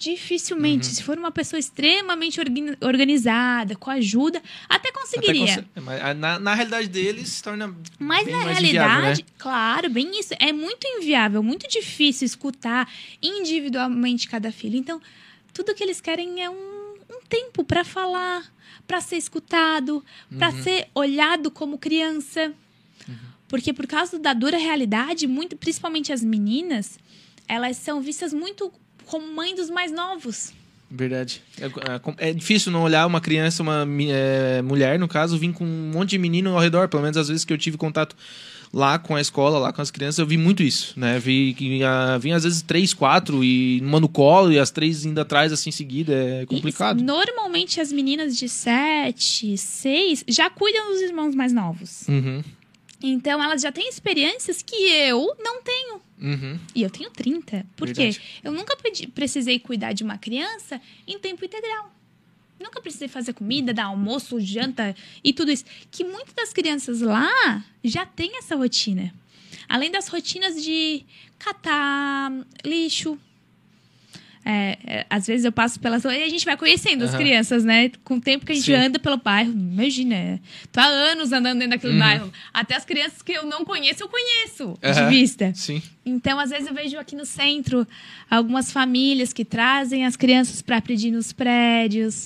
[0.01, 0.89] Dificilmente.
[0.89, 0.95] Uhum.
[0.95, 2.41] Se for uma pessoa extremamente
[2.81, 5.53] organizada, com ajuda, até conseguiria.
[5.53, 7.77] Até cons Mas na, na, realidade deles se torna.
[7.99, 9.17] Mas na realidade, inviável, né?
[9.37, 10.33] claro, bem isso.
[10.41, 12.91] É muito inviável, muito difícil escutar
[13.23, 14.77] individualmente cada filho.
[14.79, 15.03] Então,
[15.53, 18.51] tudo que eles querem é um, um tempo para falar,
[18.87, 20.03] para ser escutado,
[20.39, 20.63] para uhum.
[20.63, 22.55] ser olhado como criança.
[23.07, 23.15] Uhum.
[23.49, 26.99] Porque por causa da dura realidade, muito, principalmente as meninas,
[27.47, 28.73] elas são vistas muito
[29.11, 30.53] como mãe dos mais novos.
[30.89, 31.43] Verdade.
[31.61, 35.65] É, é, é, difícil não olhar uma criança, uma é, mulher, no caso, vir com
[35.65, 36.89] um monte de menino ao redor.
[36.89, 38.17] Pelo menos às vezes que eu tive contato
[38.73, 41.19] lá com a escola, lá com as crianças, eu vi muito isso, né?
[41.19, 45.05] Vi que vinha, vinha às vezes três, quatro e uma no colo e as três
[45.05, 46.13] indo atrás assim em seguida.
[46.13, 47.01] É complicado.
[47.01, 52.07] E, normalmente as meninas de sete, seis já cuidam dos irmãos mais novos.
[52.09, 52.43] Uhum.
[53.03, 56.01] Então elas já têm experiências que eu não tenho.
[56.21, 56.59] Uhum.
[56.75, 57.67] E eu tenho 30.
[57.77, 58.19] Por Verdade.
[58.19, 58.27] quê?
[58.45, 58.77] Eu nunca
[59.15, 61.93] precisei cuidar de uma criança em tempo integral.
[62.61, 65.65] Nunca precisei fazer comida, dar almoço, janta e tudo isso.
[65.91, 69.15] Que muitas das crianças lá já têm essa rotina.
[69.67, 71.05] Além das rotinas de
[71.39, 72.31] catar
[72.65, 73.19] lixo,
[74.45, 76.05] é, é, às vezes eu passo pelas.
[76.05, 77.09] E a gente vai conhecendo uhum.
[77.09, 77.91] as crianças, né?
[78.03, 78.75] Com o tempo que a gente Sim.
[78.75, 79.53] anda pelo bairro.
[79.53, 80.41] Imagina,
[80.73, 81.99] tô há anos andando dentro daquele uhum.
[81.99, 82.33] bairro.
[82.53, 84.93] Até as crianças que eu não conheço, eu conheço uhum.
[84.93, 85.53] de vista.
[85.55, 85.83] Sim.
[86.05, 87.87] Então, às vezes eu vejo aqui no centro
[88.31, 92.25] algumas famílias que trazem as crianças para pedir nos prédios.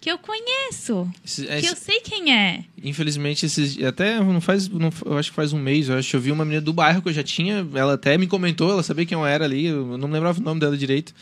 [0.00, 1.10] Que eu conheço.
[1.24, 2.64] Esse, que eu sei quem é.
[2.82, 4.66] Infelizmente, esses, até não faz.
[4.68, 5.88] Não, eu acho que faz um mês.
[5.88, 7.66] Eu acho que eu vi uma menina do bairro que eu já tinha.
[7.74, 9.66] Ela até me comentou, ela sabia quem eu era ali.
[9.66, 11.12] Eu não lembrava o nome dela direito.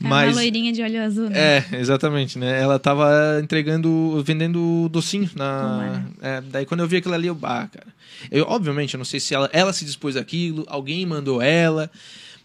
[0.00, 1.38] É Mas, uma loirinha de olho azul, né?
[1.38, 2.60] É, exatamente, né?
[2.60, 6.04] Ela tava entregando, vendendo docinho na.
[6.20, 7.86] É, daí quando eu vi aquilo ali, eu, bah, cara.
[8.30, 11.90] Eu, obviamente, eu não sei se ela, ela se dispôs aquilo, alguém mandou ela.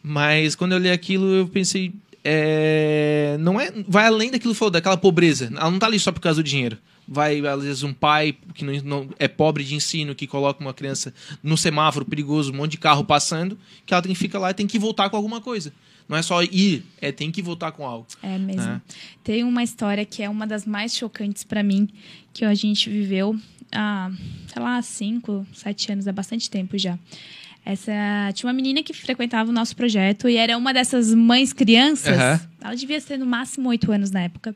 [0.01, 1.91] Mas quando eu li aquilo, eu pensei.
[2.23, 5.51] É, não é, vai além daquilo falou, daquela pobreza.
[5.55, 6.77] Ela não tá ali só por causa do dinheiro
[7.11, 10.75] vai, às vezes, um pai que não, não, é pobre de ensino, que coloca uma
[10.75, 14.51] criança no semáforo perigoso, um monte de carro passando, que ela tem que ficar lá
[14.51, 15.73] e tem que voltar com alguma coisa.
[16.07, 18.05] Não é só ir, é tem que voltar com algo.
[18.21, 18.61] É mesmo.
[18.61, 18.81] Né?
[19.23, 21.89] Tem uma história que é uma das mais chocantes para mim,
[22.31, 23.35] que a gente viveu
[23.71, 24.11] há,
[24.47, 26.97] sei lá, cinco, sete anos, há bastante tempo já.
[27.65, 27.91] Essa
[28.33, 32.17] tinha uma menina que frequentava o nosso projeto e era uma dessas mães crianças.
[32.17, 32.49] Uhum.
[32.61, 34.55] Ela devia ter no máximo oito anos na época.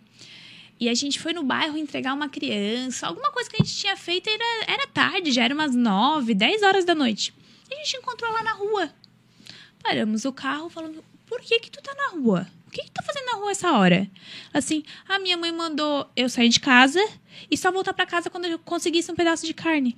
[0.79, 3.95] E a gente foi no bairro entregar uma criança, alguma coisa que a gente tinha
[3.95, 7.33] feito era, era tarde, já era umas nove, dez horas da noite.
[7.69, 8.89] E a gente encontrou lá na rua.
[9.81, 12.47] Paramos o carro falando: por que que tu tá na rua?
[12.67, 14.09] O que que tu tá fazendo na rua essa hora?
[14.53, 16.99] Assim, a minha mãe mandou eu sair de casa
[17.49, 19.95] e só voltar para casa quando eu conseguisse um pedaço de carne.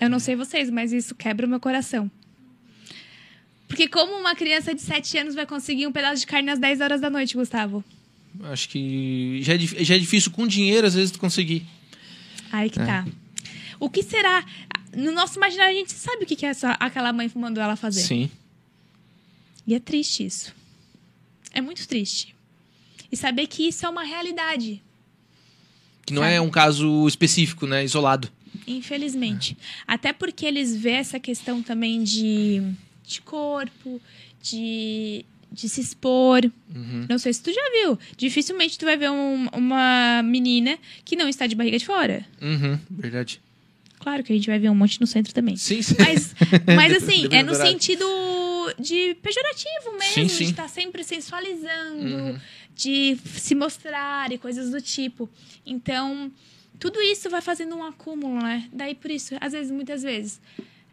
[0.00, 2.10] Eu não sei vocês, mas isso quebra o meu coração.
[3.66, 6.80] Porque como uma criança de 7 anos vai conseguir um pedaço de carne às 10
[6.80, 7.84] horas da noite, Gustavo?
[8.44, 11.66] Acho que já é, já é difícil com dinheiro, às vezes, tu conseguir.
[12.52, 12.84] Aí que é.
[12.84, 13.06] tá.
[13.80, 14.44] O que será?
[14.94, 18.02] No nosso imaginário, a gente sabe o que, é essa, aquela mãe mandou ela fazer.
[18.02, 18.30] Sim.
[19.66, 20.54] E é triste isso.
[21.52, 22.34] É muito triste.
[23.10, 24.82] E saber que isso é uma realidade.
[26.04, 26.36] Que não é sabe?
[26.36, 27.84] é um caso específico, né?
[27.84, 28.30] Isolado.
[28.66, 29.56] Infelizmente.
[29.60, 29.64] É.
[29.86, 32.62] Até porque eles vê essa questão também de,
[33.04, 34.00] de corpo,
[34.42, 36.44] de, de se expor.
[36.74, 37.06] Uhum.
[37.08, 37.98] Não sei se tu já viu.
[38.16, 42.26] Dificilmente tu vai ver um, uma menina que não está de barriga de fora.
[42.40, 43.40] Uhum, verdade.
[43.98, 45.56] Claro que a gente vai ver um monte no centro também.
[45.56, 45.96] Sim, sim.
[45.98, 46.34] Mas,
[46.76, 48.04] mas assim, é no sentido
[48.78, 50.44] de pejorativo mesmo, sim, sim.
[50.44, 52.38] de estar sempre sensualizando, uhum.
[52.74, 55.28] de se mostrar e coisas do tipo.
[55.64, 56.30] Então,
[56.78, 58.68] tudo isso vai fazendo um acúmulo, né?
[58.72, 60.40] Daí por isso, às vezes, muitas vezes,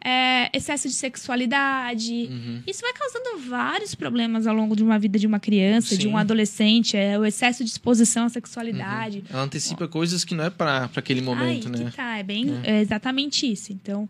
[0.04, 2.28] é, excesso de sexualidade.
[2.30, 2.62] Uhum.
[2.66, 5.98] Isso vai causando vários problemas ao longo de uma vida de uma criança, Sim.
[5.98, 6.94] de um adolescente.
[6.94, 9.18] É o excesso de exposição à sexualidade.
[9.20, 9.24] Uhum.
[9.30, 9.88] Ela antecipa Ó.
[9.88, 11.92] coisas que não é para aquele momento, Ai, né?
[11.96, 12.72] tá, é bem é.
[12.72, 13.72] é exatamente isso.
[13.72, 14.08] Então,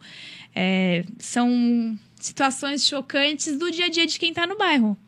[0.52, 4.98] é, são situações chocantes do dia a dia de quem está no bairro.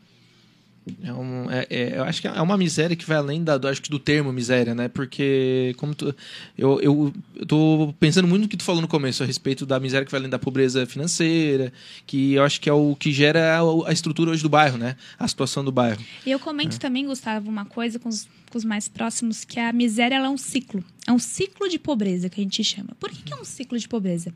[1.02, 3.66] É um, é, é, eu acho que é uma miséria que vai além da, do,
[3.66, 4.86] acho que do termo miséria, né?
[4.86, 6.14] Porque, como tu,
[6.56, 9.80] eu, eu, eu tô pensando muito no que tu falou no começo a respeito da
[9.80, 11.72] miséria que vai além da pobreza financeira,
[12.06, 14.96] que eu acho que é o que gera a, a estrutura hoje do bairro, né?
[15.18, 16.00] A situação do bairro.
[16.24, 16.78] E eu comento é.
[16.78, 20.38] também, Gustavo, uma coisa com os, com os mais próximos, que a miséria é um
[20.38, 20.84] ciclo.
[21.04, 22.90] É um ciclo de pobreza que a gente chama.
[23.00, 24.32] Por que, que é um ciclo de pobreza?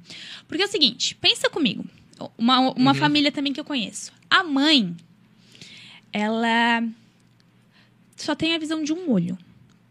[0.49, 1.85] Porque é o seguinte, pensa comigo.
[2.37, 2.97] Uma, uma uhum.
[2.99, 4.13] família também que eu conheço.
[4.29, 4.95] A mãe
[6.13, 6.83] ela
[8.17, 9.39] só tem a visão de um olho.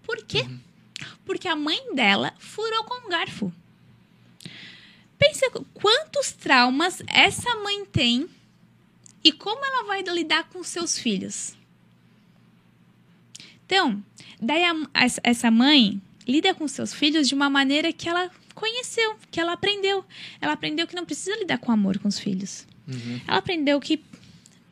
[0.03, 0.41] Por quê?
[0.41, 0.59] Uhum.
[1.25, 3.53] Porque a mãe dela furou com um garfo.
[5.17, 8.29] Pensa quantos traumas essa mãe tem
[9.23, 11.55] e como ela vai lidar com seus filhos.
[13.65, 14.03] Então,
[14.41, 14.73] daí a,
[15.23, 20.05] essa mãe lida com seus filhos de uma maneira que ela conheceu, que ela aprendeu.
[20.39, 22.65] Ela aprendeu que não precisa lidar com amor com os filhos.
[22.87, 23.21] Uhum.
[23.27, 23.97] Ela aprendeu que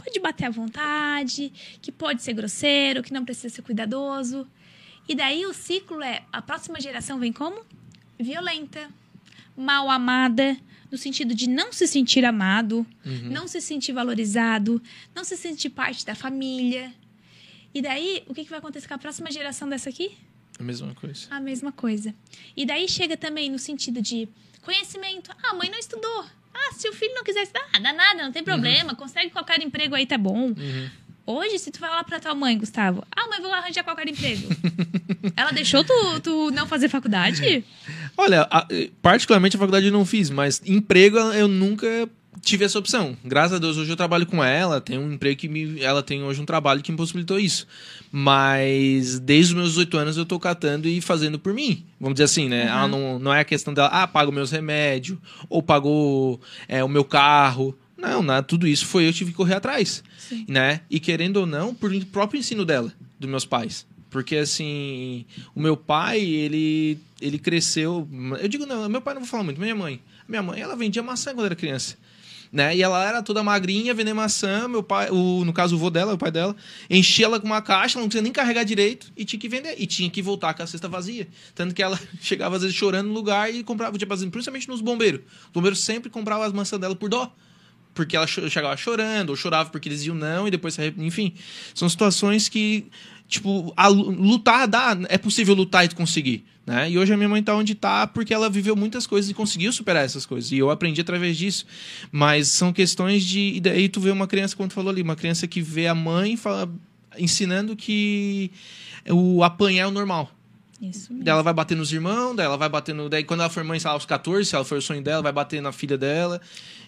[0.07, 4.47] pode bater à vontade, que pode ser grosseiro, que não precisa ser cuidadoso.
[5.07, 7.61] E daí o ciclo é: a próxima geração vem como?
[8.17, 8.89] Violenta,
[9.55, 10.57] mal amada,
[10.89, 13.29] no sentido de não se sentir amado, uhum.
[13.29, 14.81] não se sentir valorizado,
[15.13, 16.91] não se sentir parte da família.
[17.73, 20.17] E daí, o que, que vai acontecer com a próxima geração dessa aqui?
[20.57, 21.27] A mesma coisa.
[21.29, 22.15] A mesma coisa.
[22.55, 24.27] E daí chega também no sentido de
[24.67, 25.31] conhecimento.
[25.41, 26.25] Ah, a mãe não estudou.
[26.53, 28.89] Ah, se o filho não quiser estudar, ah, dá nada, não tem problema.
[28.89, 28.95] Uhum.
[28.95, 30.47] Consegue qualquer emprego aí, tá bom.
[30.47, 30.89] Uhum.
[31.25, 34.47] Hoje, se tu falar pra tua mãe, Gustavo, ah, mãe, vou arranjar qualquer emprego.
[35.35, 37.63] Ela deixou tu, tu não fazer faculdade?
[38.17, 38.67] Olha, a,
[39.01, 42.09] particularmente a faculdade eu não fiz, mas emprego eu nunca
[42.41, 43.17] tive essa opção.
[43.23, 45.81] Graças a Deus, hoje eu trabalho com ela, tem um emprego que me.
[45.81, 47.67] Ela tem hoje um trabalho que me possibilitou isso.
[48.11, 51.83] Mas desde os meus 18 anos eu tô catando e fazendo por mim.
[51.99, 52.65] Vamos dizer assim, né?
[52.65, 52.77] Uhum.
[52.77, 55.17] Ah, não, não é a questão dela, ah, pago meus remédios,
[55.49, 57.77] ou pagou é, o meu carro.
[57.97, 60.03] Não, nada, tudo isso foi eu tive que correr atrás.
[60.17, 60.45] Sim.
[60.47, 60.81] Né?
[60.89, 63.85] E querendo ou não, por próprio ensino dela, dos meus pais.
[64.09, 68.07] Porque assim, o meu pai, ele ele cresceu.
[68.39, 69.99] Eu digo, não, meu pai não vou falar muito, minha mãe.
[70.27, 71.97] Minha mãe, ela vendia maçã quando era criança
[72.51, 72.75] né?
[72.75, 76.13] E ela era toda magrinha, vendendo maçã, meu pai, o, no caso o vô dela,
[76.13, 76.55] o pai dela,
[76.89, 79.75] enchia ela com uma caixa, ela não tinha nem carregar direito e tinha que vender.
[79.77, 81.27] E tinha que voltar com a cesta vazia.
[81.53, 84.81] Tanto que ela chegava às vezes chorando no lugar e comprava, tipo assim, principalmente nos
[84.81, 85.21] bombeiros.
[85.45, 87.33] Os bombeiros sempre compravam as maçãs dela por dó.
[87.97, 91.33] Porque ela chegava chorando, ou chorava porque eles iam não, e depois, enfim.
[91.73, 92.85] São situações que,
[93.27, 96.45] tipo, a, lutar dá, é possível lutar e conseguir.
[96.63, 96.91] Né?
[96.91, 99.73] E hoje a minha mãe está onde está porque ela viveu muitas coisas e conseguiu
[99.73, 100.51] superar essas coisas.
[100.51, 101.65] E eu aprendi através disso.
[102.11, 103.53] Mas são questões de.
[103.55, 105.95] E daí tu vê uma criança, como tu falou ali, uma criança que vê a
[105.95, 106.69] mãe fala,
[107.17, 108.51] ensinando que
[109.09, 110.31] o apanhar é o normal.
[110.81, 111.23] Isso mesmo.
[111.23, 113.09] Daí ela vai bater nos irmãos, daí ela vai bater no.
[113.09, 115.23] Daí quando ela for mãe, sei lá, aos 14, se ela for o sonho dela,
[115.23, 116.39] vai bater na filha dela.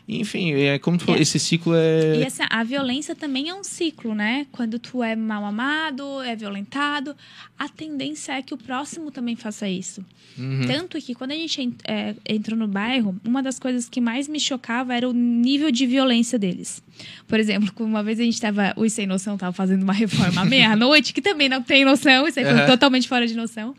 [0.09, 1.21] Enfim, é como tu falou, é.
[1.21, 2.17] esse ciclo é.
[2.17, 4.47] E essa, a violência também é um ciclo, né?
[4.51, 7.15] Quando tu é mal amado, é violentado,
[7.57, 10.03] a tendência é que o próximo também faça isso.
[10.35, 10.65] Uhum.
[10.65, 14.39] Tanto que quando a gente é, entrou no bairro, uma das coisas que mais me
[14.39, 16.81] chocava era o nível de violência deles.
[17.27, 20.45] Por exemplo, uma vez a gente tava, o Sem Noção tava fazendo uma reforma à
[20.45, 22.65] meia-noite, que também não tem noção, isso aí foi uhum.
[22.65, 23.75] totalmente fora de noção.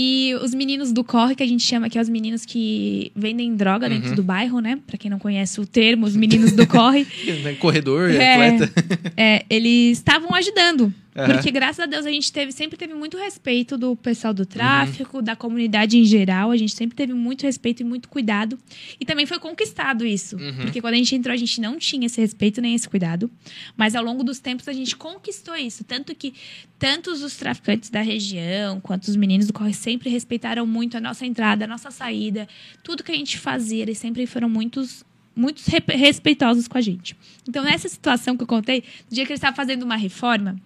[0.00, 3.56] E os meninos do corre, que a gente chama, que é os meninos que vendem
[3.56, 4.14] droga dentro uhum.
[4.14, 4.78] do bairro, né?
[4.86, 7.04] Pra quem não conhece o termo, os meninos do corre.
[7.58, 8.72] Corredor, é, atleta.
[9.16, 10.94] É, eles estavam ajudando.
[11.18, 11.34] Uhum.
[11.34, 15.16] Porque, graças a Deus, a gente teve, sempre teve muito respeito do pessoal do tráfico,
[15.16, 15.22] uhum.
[15.22, 16.52] da comunidade em geral.
[16.52, 18.56] A gente sempre teve muito respeito e muito cuidado.
[19.00, 20.36] E também foi conquistado isso.
[20.36, 20.62] Uhum.
[20.62, 23.28] Porque quando a gente entrou, a gente não tinha esse respeito nem esse cuidado.
[23.76, 25.82] Mas ao longo dos tempos, a gente conquistou isso.
[25.82, 26.32] Tanto que
[26.78, 31.26] tantos os traficantes da região, quanto os meninos do corre sempre respeitaram muito a nossa
[31.26, 32.46] entrada, a nossa saída.
[32.84, 35.04] Tudo que a gente fazia, eles sempre foram muitos
[35.38, 37.16] muito respeitosos com a gente.
[37.48, 40.60] Então, nessa situação que eu contei, no dia que eles estavam fazendo uma reforma,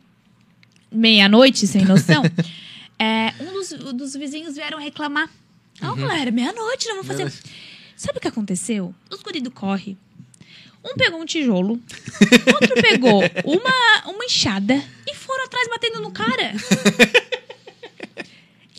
[0.93, 2.23] meia-noite, sem noção,
[2.99, 5.29] é, um dos, dos, vizinhos vieram reclamar.
[5.81, 6.11] Ah, uhum.
[6.11, 7.33] era meia-noite, não vou fazer.
[7.97, 8.95] Sabe o que aconteceu?
[9.11, 9.97] Os guri do corre.
[10.85, 11.81] Um pegou um tijolo,
[12.55, 16.53] outro pegou uma, uma enxada e foram atrás batendo no cara.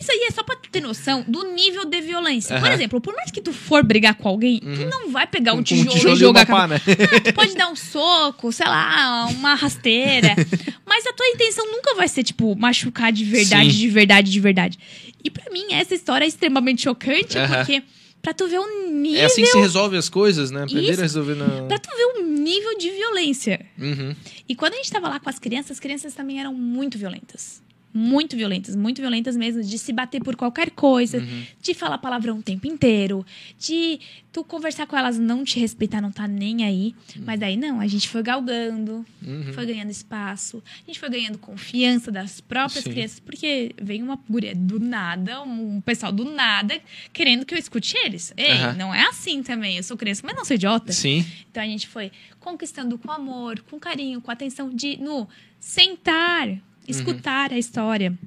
[0.04, 2.54] Isso aí é só pra ter noção do nível de violência.
[2.54, 2.60] Uhum.
[2.60, 4.74] Por exemplo, por mais que tu for brigar com alguém, uhum.
[4.74, 6.44] tu não vai pegar um, um tijolo, um tijolo, e jogar.
[6.44, 6.76] Pá, né?
[6.76, 10.36] ah, tu pode dar um soco, sei lá, uma rasteira.
[10.84, 13.78] mas a tua intenção nunca vai ser, tipo, machucar de verdade, Sim.
[13.78, 14.78] de verdade, de verdade.
[15.24, 17.48] E para mim, essa história é extremamente chocante, uhum.
[17.48, 17.82] porque
[18.20, 19.22] pra tu ver o nível.
[19.22, 20.66] É assim que se resolve as coisas, né?
[20.70, 21.62] A resolver na.
[21.62, 23.64] Pra tu ver o nível de violência.
[23.78, 24.14] Uhum.
[24.46, 27.64] E quando a gente tava lá com as crianças, as crianças também eram muito violentas
[27.96, 31.44] muito violentas, muito violentas mesmo, de se bater por qualquer coisa, uhum.
[31.62, 33.24] de falar palavrão o tempo inteiro,
[33.56, 34.00] de
[34.32, 36.92] tu conversar com elas, não te respeitar, não tá nem aí.
[37.14, 37.22] Uhum.
[37.24, 39.52] Mas daí não, a gente foi galgando, uhum.
[39.52, 42.90] foi ganhando espaço, a gente foi ganhando confiança das próprias Sim.
[42.90, 46.80] crianças, porque vem uma guria do nada, um pessoal do nada,
[47.12, 48.34] querendo que eu escute eles.
[48.36, 50.92] Ei, não é assim também, eu sou criança, mas não sou idiota.
[50.92, 51.24] Sim.
[51.48, 55.28] Então a gente foi conquistando com amor, com carinho, com atenção, de no
[55.60, 57.56] sentar, escutar uhum.
[57.56, 58.18] a história,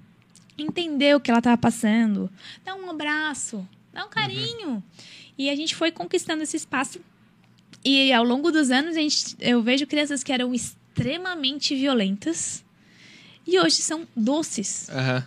[0.58, 2.30] entender o que ela estava passando,
[2.66, 4.70] dar um abraço, dar um carinho.
[4.70, 4.84] Uhum.
[5.38, 7.00] E a gente foi conquistando esse espaço.
[7.86, 12.66] E ao longo dos anos, a gente, eu vejo crianças que eram extremamente violentas
[13.46, 14.90] e hoje são doces.
[14.90, 15.24] Uhum.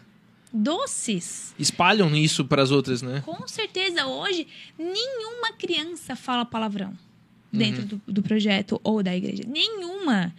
[0.53, 1.55] Doces.
[1.59, 3.23] Espalham isso para as outras, né?
[3.25, 4.07] Com certeza.
[4.07, 6.93] Hoje, nenhuma criança fala palavrão
[7.53, 8.01] dentro uhum.
[8.07, 9.45] do, do projeto ou da igreja.
[9.47, 10.35] Nenhuma.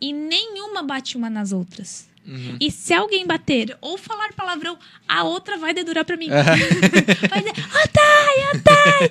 [0.00, 2.08] E nenhuma bate uma nas outras.
[2.26, 2.56] Uhum.
[2.60, 6.28] E se alguém bater ou falar palavrão, a outra vai dedurar pra mim.
[7.30, 7.54] vai dizer,
[7.84, 9.08] Otai, Otai,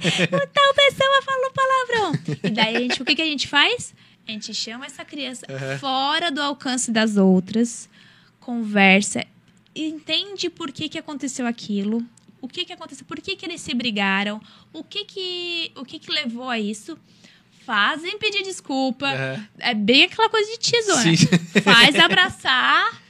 [0.54, 2.40] tal pessoa falou palavrão.
[2.44, 3.94] E daí, a gente, o que, que a gente faz?
[4.28, 5.80] A gente chama essa criança uhum.
[5.80, 7.88] fora do alcance das outras,
[8.40, 9.26] conversa,
[9.74, 12.04] entende por que, que aconteceu aquilo,
[12.42, 14.42] o que, que aconteceu, por que, que eles se brigaram,
[14.74, 16.98] o que, que, o que, que levou a isso
[17.66, 19.08] fazem pedir desculpa.
[19.08, 19.46] Uhum.
[19.60, 21.62] É bem aquela coisa de tesoura.
[21.64, 23.02] Faz abraçar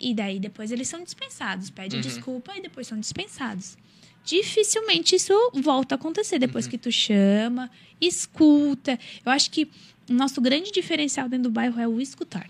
[0.00, 1.70] e daí depois eles são dispensados.
[1.70, 2.02] Pede uhum.
[2.02, 3.76] desculpa e depois são dispensados.
[4.24, 6.70] Dificilmente isso volta a acontecer depois uhum.
[6.70, 8.98] que tu chama, escuta.
[9.24, 9.68] Eu acho que
[10.08, 12.48] o nosso grande diferencial dentro do bairro é o escutar.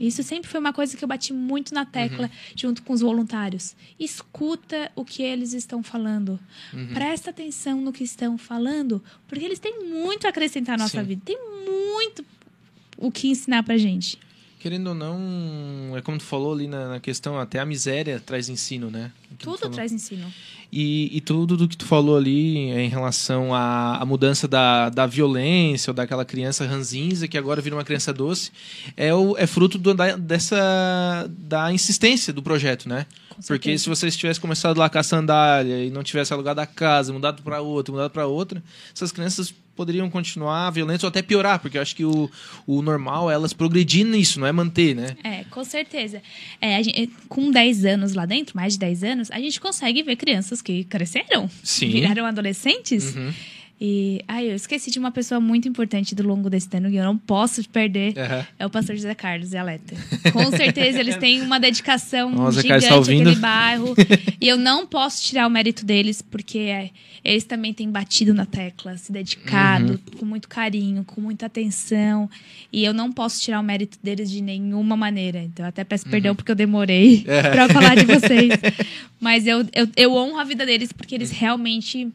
[0.00, 2.52] Isso sempre foi uma coisa que eu bati muito na tecla uhum.
[2.56, 3.74] junto com os voluntários.
[3.98, 6.38] Escuta o que eles estão falando.
[6.72, 6.88] Uhum.
[6.94, 11.06] Presta atenção no que estão falando, porque eles têm muito a acrescentar na nossa Sim.
[11.06, 11.22] vida.
[11.24, 11.38] Tem
[11.94, 12.24] muito
[12.96, 14.18] o que ensinar pra gente.
[14.62, 18.48] Querendo ou não, é como tu falou ali na, na questão, até a miséria traz
[18.48, 19.10] ensino, né?
[19.36, 20.32] Tudo traz ensino.
[20.70, 25.04] E, e, tudo do que tu falou ali em relação à, à mudança da, da
[25.04, 28.52] violência ou daquela criança ranzinza que agora vira uma criança doce
[28.96, 33.04] é, o, é fruto do, da, dessa da insistência do projeto, né?
[33.46, 37.12] Porque se vocês tivessem começado lá com a sandália e não tivesse alugado a casa,
[37.12, 38.62] mudado para outra, mudado para outra,
[38.94, 42.30] essas crianças poderiam continuar violentas ou até piorar, porque eu acho que o,
[42.66, 45.16] o normal é elas progredir nisso, não é manter, né?
[45.24, 46.22] É, com certeza.
[46.60, 50.16] É, gente, com 10 anos lá dentro, mais de 10 anos, a gente consegue ver
[50.16, 51.90] crianças que cresceram, Sim.
[51.90, 53.14] viraram adolescentes.
[53.14, 53.32] Uhum.
[53.84, 57.02] E ai, eu esqueci de uma pessoa muito importante do longo desse ano que eu
[57.02, 58.14] não posso perder.
[58.16, 58.44] Uhum.
[58.56, 59.96] É o pastor José Carlos e a Leta.
[60.32, 63.92] Com certeza eles têm uma dedicação Nossa, gigante tá naquele bairro.
[64.40, 66.90] e eu não posso tirar o mérito deles, porque é,
[67.24, 70.18] eles também têm batido na tecla, se dedicado, uhum.
[70.20, 72.30] com muito carinho, com muita atenção.
[72.72, 75.42] E eu não posso tirar o mérito deles de nenhuma maneira.
[75.42, 76.12] Então, eu até peço uhum.
[76.12, 77.42] perdão porque eu demorei é.
[77.50, 78.52] para falar de vocês.
[79.18, 82.12] Mas eu, eu, eu honro a vida deles porque eles realmente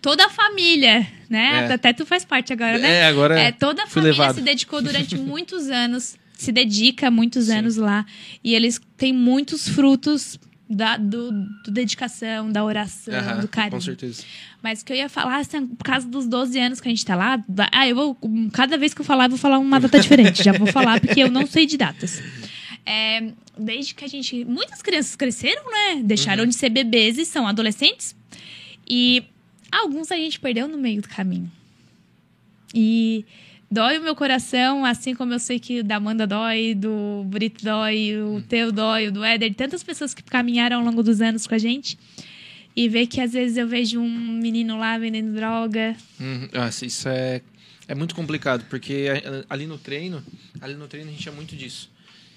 [0.00, 1.68] toda a família, né?
[1.68, 1.72] É.
[1.72, 2.98] Até tu faz parte agora, né?
[2.98, 3.38] É, agora.
[3.38, 4.36] É, toda a família levado.
[4.36, 7.58] se dedicou durante muitos anos, se dedica muitos Sim.
[7.58, 8.04] anos lá.
[8.42, 11.32] E eles têm muitos frutos da do,
[11.64, 13.72] do dedicação, da oração, do carinho.
[13.72, 14.22] Com certeza.
[14.62, 17.04] Mas o que eu ia falar, assim, por causa dos 12 anos que a gente
[17.04, 18.18] tá lá, ah, eu vou.
[18.52, 20.42] Cada vez que eu falar, eu vou falar uma data diferente.
[20.42, 22.22] Já vou falar, porque eu não sei de datas.
[22.86, 24.44] É, desde que a gente.
[24.44, 26.02] Muitas crianças cresceram, né?
[26.04, 26.48] Deixaram uhum.
[26.48, 28.14] de ser bebês e são adolescentes.
[28.88, 29.24] E
[29.70, 31.50] Alguns a gente perdeu no meio do caminho.
[32.74, 33.24] E
[33.70, 38.16] dói o meu coração, assim como eu sei que da Amanda dói, do Brito dói,
[38.16, 41.54] o teu dói, o do Éder, tantas pessoas que caminharam ao longo dos anos com
[41.54, 41.98] a gente.
[42.74, 45.96] E ver que às vezes eu vejo um menino lá vendendo droga.
[46.20, 46.48] Hum,
[46.82, 47.42] isso é,
[47.88, 49.06] é muito complicado, porque
[49.48, 50.24] ali no treino,
[50.60, 51.90] ali no treino a gente é muito disso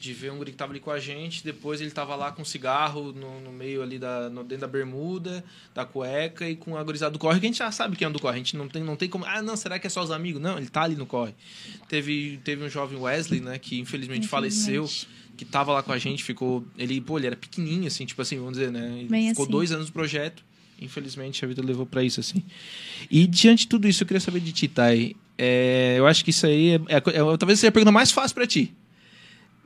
[0.03, 2.41] de ver um guri que tava ali com a gente, depois ele tava lá com
[2.41, 5.41] um cigarro no, no meio ali, da, no, dentro da bermuda,
[5.73, 8.11] da cueca e com a gurizada do corre, que a gente já sabe quem é
[8.11, 10.03] do corre, a gente não tem, não tem como, ah, não, será que é só
[10.03, 10.41] os amigos?
[10.41, 11.33] Não, ele tá ali no corre.
[11.87, 14.27] Teve, teve um jovem Wesley, né, que infelizmente, infelizmente.
[14.27, 14.89] faleceu,
[15.37, 18.35] que tava lá com a gente, ficou, ele, pô, ele era pequenininho, assim, tipo assim,
[18.37, 19.51] vamos dizer, né, ele ficou assim.
[19.51, 20.43] dois anos no projeto,
[20.81, 22.43] infelizmente a vida levou para isso, assim.
[23.09, 26.31] E diante de tudo isso, eu queria saber de ti, Thay, é, eu acho que
[26.31, 28.73] isso aí é, é, é talvez seja a pergunta mais fácil para ti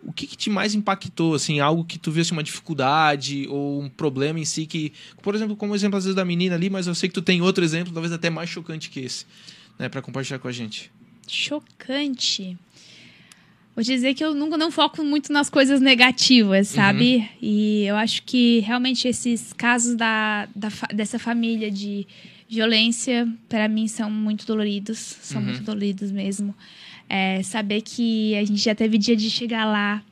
[0.04, 3.90] o que, que, te mais impactou, assim, algo que tu visse uma dificuldade ou um
[3.90, 6.96] problema em si que, por exemplo, como exemplo às vezes da menina ali, mas eu
[6.96, 9.26] sei que tu tem outro exemplo, talvez até mais chocante que esse,
[9.78, 10.92] né, para compartilhar com a gente.
[11.28, 12.58] Chocante.
[13.76, 17.18] Vou dizer que eu nunca não foco muito nas coisas negativas, sabe?
[17.18, 17.28] Uhum.
[17.40, 22.08] E eu acho que realmente esses casos da, da dessa família de
[22.50, 24.98] violência, para mim, são muito doloridos.
[24.98, 25.50] São uhum.
[25.50, 26.56] muito doloridos mesmo.
[27.10, 30.04] É, saber que a gente já teve dia de chegar lá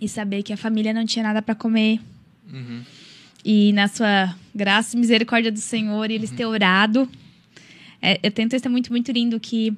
[0.00, 2.00] e saber que a família não tinha nada para comer.
[2.52, 2.82] Uhum.
[3.44, 6.36] E na sua graça e misericórdia do Senhor, eles uhum.
[6.36, 7.08] ter orado.
[8.00, 9.76] É, eu tenho um texto muito, muito lindo que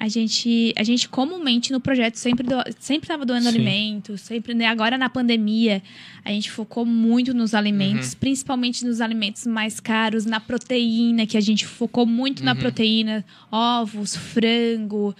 [0.00, 3.48] a gente, a gente comumente no projeto sempre do, sempre estava doando Sim.
[3.48, 4.66] alimentos, sempre, né?
[4.66, 5.82] Agora na pandemia,
[6.24, 8.18] a gente focou muito nos alimentos, uhum.
[8.20, 12.44] principalmente nos alimentos mais caros, na proteína, que a gente focou muito uhum.
[12.44, 15.16] na proteína, ovos, frango.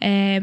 [0.00, 0.40] É,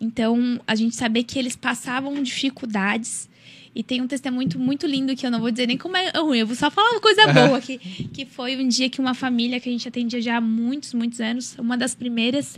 [0.00, 3.28] então, a gente saber que eles passavam dificuldades.
[3.74, 6.12] E tem um testemunho muito, muito lindo que eu não vou dizer nem como é
[6.16, 7.78] ruim, eu vou só falar uma coisa boa aqui.
[8.14, 11.20] que foi um dia que uma família que a gente atendia já há muitos, muitos
[11.20, 12.56] anos, uma das primeiras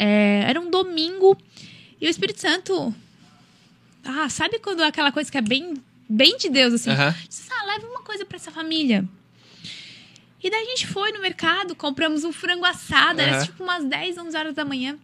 [0.00, 1.36] é, era um domingo
[2.00, 2.94] e o Espírito Santo.
[4.02, 5.74] Ah, sabe quando aquela coisa que é bem,
[6.08, 6.88] bem de Deus, assim?
[6.88, 6.96] Uhum.
[6.96, 9.06] Ah, leva uma coisa para essa família.
[10.42, 13.28] E daí a gente foi no mercado, compramos um frango assado, uhum.
[13.28, 14.98] era tipo umas 10, 11 horas da manhã.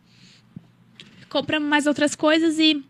[1.29, 2.83] Compramos mais outras coisas e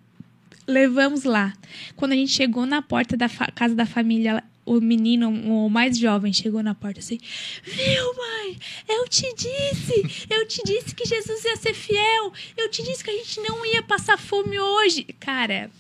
[0.65, 1.55] levamos lá.
[1.97, 6.33] Quando a gente chegou na porta da casa da família, o menino, o mais jovem,
[6.33, 7.19] chegou na porta assim:
[7.63, 8.59] Viu, mãe?
[8.89, 12.33] Eu te disse, eu te disse que Jesus ia ser fiel.
[12.57, 15.05] Eu te disse que a gente não ia passar fome hoje.
[15.21, 15.71] Cara.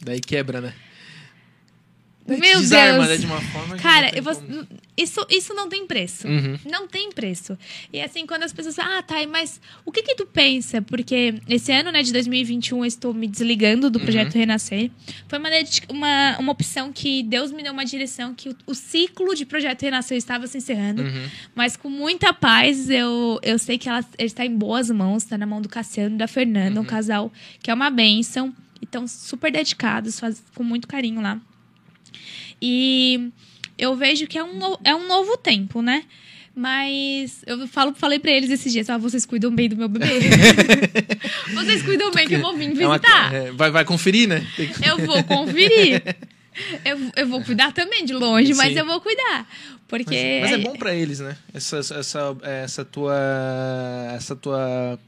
[0.00, 0.74] Daí quebra, né?
[2.26, 3.08] Meu Desarma, Deus.
[3.08, 4.10] Né, de uma forma Cara,
[4.96, 6.26] isso, isso não tem preço.
[6.26, 6.58] Uhum.
[6.70, 7.58] Não tem preço.
[7.92, 10.80] E assim, quando as pessoas falam, ah, tá, mas o que que tu pensa?
[10.80, 14.40] Porque esse ano, né, de 2021, eu estou me desligando do projeto uhum.
[14.40, 14.90] Renascer.
[15.28, 15.48] Foi uma,
[15.90, 19.82] uma, uma opção que Deus me deu uma direção que o, o ciclo de projeto
[19.82, 21.02] Renascer estava se encerrando.
[21.02, 21.28] Uhum.
[21.54, 25.46] Mas com muita paz, eu, eu sei que ela está em boas mãos, está na
[25.46, 26.88] mão do Cassiano e da Fernanda, um uhum.
[26.88, 27.30] casal
[27.62, 28.54] que é uma bênção.
[28.80, 31.40] E estão super dedicados, faz, com muito carinho lá.
[32.60, 33.30] E
[33.78, 36.04] eu vejo que é um, é um novo tempo, né?
[36.56, 40.06] Mas eu falo, falei pra eles esses dias, ah, vocês cuidam bem do meu bebê.
[41.52, 43.34] vocês cuidam bem que eu vou vir visitar.
[43.34, 44.46] É uma, é, vai, vai conferir, né?
[44.86, 46.02] eu vou conferir.
[46.84, 48.58] Eu, eu vou cuidar também de longe, Sim.
[48.58, 49.48] mas eu vou cuidar.
[49.88, 50.40] Porque.
[50.40, 51.36] Mas, mas é bom para eles, né?
[51.52, 53.16] Essa, essa, essa tua.
[54.14, 54.98] Essa tua.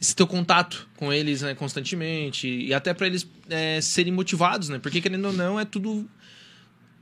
[0.00, 2.48] Esse teu contato com eles né, constantemente.
[2.48, 4.78] E até para eles é, serem motivados, né?
[4.78, 6.08] Porque, querendo ou não, é tudo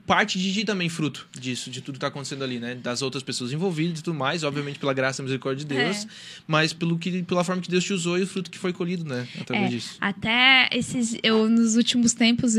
[0.09, 2.75] parte de ti também fruto disso, de tudo que tá acontecendo ali, né?
[2.75, 6.09] Das outras pessoas envolvidas e tudo mais, obviamente pela graça e misericórdia de Deus, é.
[6.47, 9.05] mas pelo que, pela forma que Deus te usou e o fruto que foi colhido,
[9.05, 9.29] né?
[9.39, 9.97] Através é, disso.
[10.01, 12.55] Até esses, eu nos últimos tempos,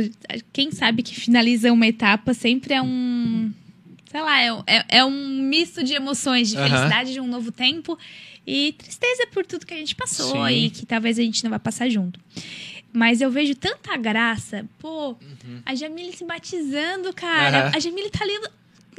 [0.54, 3.52] quem sabe que finaliza uma etapa sempre é um,
[4.12, 7.14] sei lá, é, é, é um misto de emoções, de felicidade uh -huh.
[7.14, 7.98] de um novo tempo
[8.46, 10.54] e tristeza por tudo que a gente passou Sim.
[10.54, 12.20] e que talvez a gente não vá passar junto.
[12.92, 14.66] Mas eu vejo tanta graça.
[14.80, 15.62] Pô, uhum.
[15.66, 17.66] a Jamile se batizando, cara.
[17.66, 17.72] Uhum.
[17.76, 18.40] A Jamile tá ali.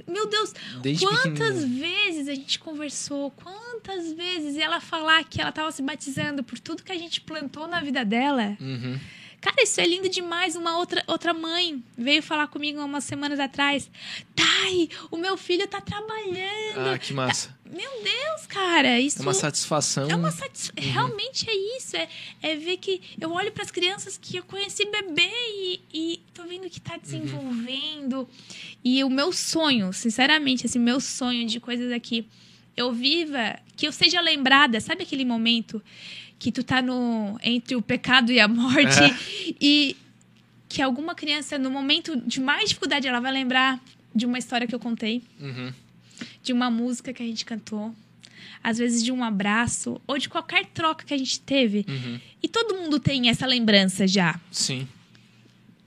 [0.07, 5.71] Meu Deus, Desde quantas vezes a gente conversou, quantas vezes ela falar que ela tava
[5.73, 8.57] se batizando por tudo que a gente plantou na vida dela.
[8.61, 8.99] Uhum.
[9.41, 10.55] Cara, isso é lindo demais.
[10.55, 13.91] Uma outra, outra mãe veio falar comigo umas semanas atrás.
[14.37, 16.91] Thay, o meu filho tá trabalhando.
[16.93, 17.59] Ah, que massa.
[17.65, 19.01] Meu Deus, cara.
[19.01, 20.11] Isso é uma satisfação.
[20.11, 20.85] É uma satisfação.
[20.85, 20.93] Uhum.
[20.93, 21.97] Realmente é isso.
[21.97, 22.09] É,
[22.43, 26.43] é ver que eu olho para as crianças que eu conheci bebê e, e tô
[26.45, 28.21] vendo que tá desenvolvendo.
[28.21, 28.27] Uhum.
[28.85, 32.27] E o meu sonho, sinceramente, assim, meu sonho de coisas aqui.
[32.77, 35.83] Eu viva, que eu seja lembrada, sabe aquele momento
[36.41, 39.55] que tu tá no entre o pecado e a morte é.
[39.61, 39.97] e
[40.69, 43.79] que alguma criança no momento de mais dificuldade ela vai lembrar
[44.15, 45.73] de uma história que eu contei, uhum.
[46.43, 47.95] de uma música que a gente cantou,
[48.65, 51.85] às vezes de um abraço ou de qualquer troca que a gente teve.
[51.87, 52.19] Uhum.
[52.43, 54.41] E todo mundo tem essa lembrança já.
[54.51, 54.89] Sim.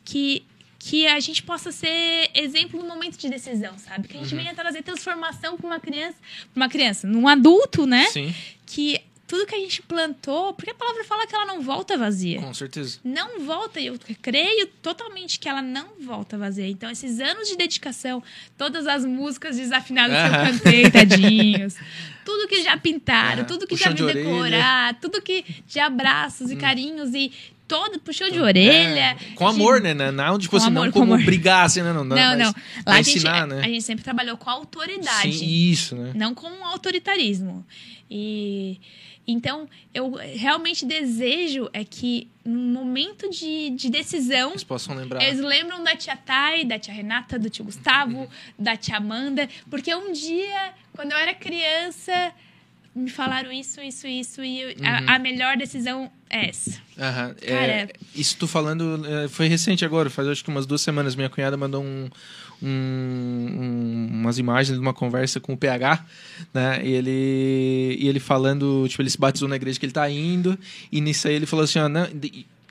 [0.06, 0.45] Que
[0.78, 4.06] que a gente possa ser exemplo no momento de decisão, sabe?
[4.06, 4.41] Que a gente uhum.
[4.41, 6.18] venha trazer transformação para uma criança,
[6.54, 8.06] para uma criança, num adulto, né?
[8.08, 8.36] Sim.
[8.66, 8.99] Que
[9.34, 12.39] tudo que a gente plantou, porque a palavra fala que ela não volta vazia.
[12.39, 12.99] Com certeza.
[13.03, 16.67] Não volta, eu creio totalmente que ela não volta vazia.
[16.67, 18.21] Então, esses anos de dedicação,
[18.55, 21.75] todas as músicas desafinadas que eu cantei, tadinhos,
[22.23, 26.59] tudo que já pintaram, tudo que já de decorar, tudo que de abraços e hum.
[26.59, 27.31] carinhos e
[27.67, 29.17] todo puxou de orelha.
[29.19, 29.95] É, com amor, de...
[29.95, 30.11] né?
[30.11, 31.91] Não, tipo assim, amor, não como brigar, assim, né?
[31.91, 32.15] Não, não.
[32.15, 32.55] não, não.
[32.86, 33.61] Lá a ensinar, gente, né?
[33.61, 35.34] A gente sempre trabalhou com autoridade.
[35.34, 36.11] Sim, isso, né?
[36.13, 37.65] Não com autoritarismo.
[38.11, 38.79] E
[39.26, 44.51] então, eu realmente desejo é que no momento de, de decisão.
[44.51, 45.24] Eles possam lembrar.
[45.24, 48.28] Eles lembram da tia Thay, da tia Renata, do tio Gustavo, uhum.
[48.59, 49.47] da tia Amanda.
[49.69, 52.34] Porque um dia, quando eu era criança,
[52.93, 54.74] me falaram isso, isso, isso, e uhum.
[54.86, 56.71] a, a, melhor decisão é essa.
[56.97, 57.34] Uhum.
[57.47, 61.15] Cara, é, isso tu falando é, foi recente agora, faz acho que umas duas semanas.
[61.15, 62.09] Minha cunhada mandou um,
[62.64, 66.05] um, um, umas imagens de uma conversa com o PH,
[66.53, 66.82] né?
[66.84, 70.57] E ele, e ele falando, tipo, ele se batizou na igreja que ele tá indo,
[70.91, 72.07] e nisso aí ele falou assim, ó, não,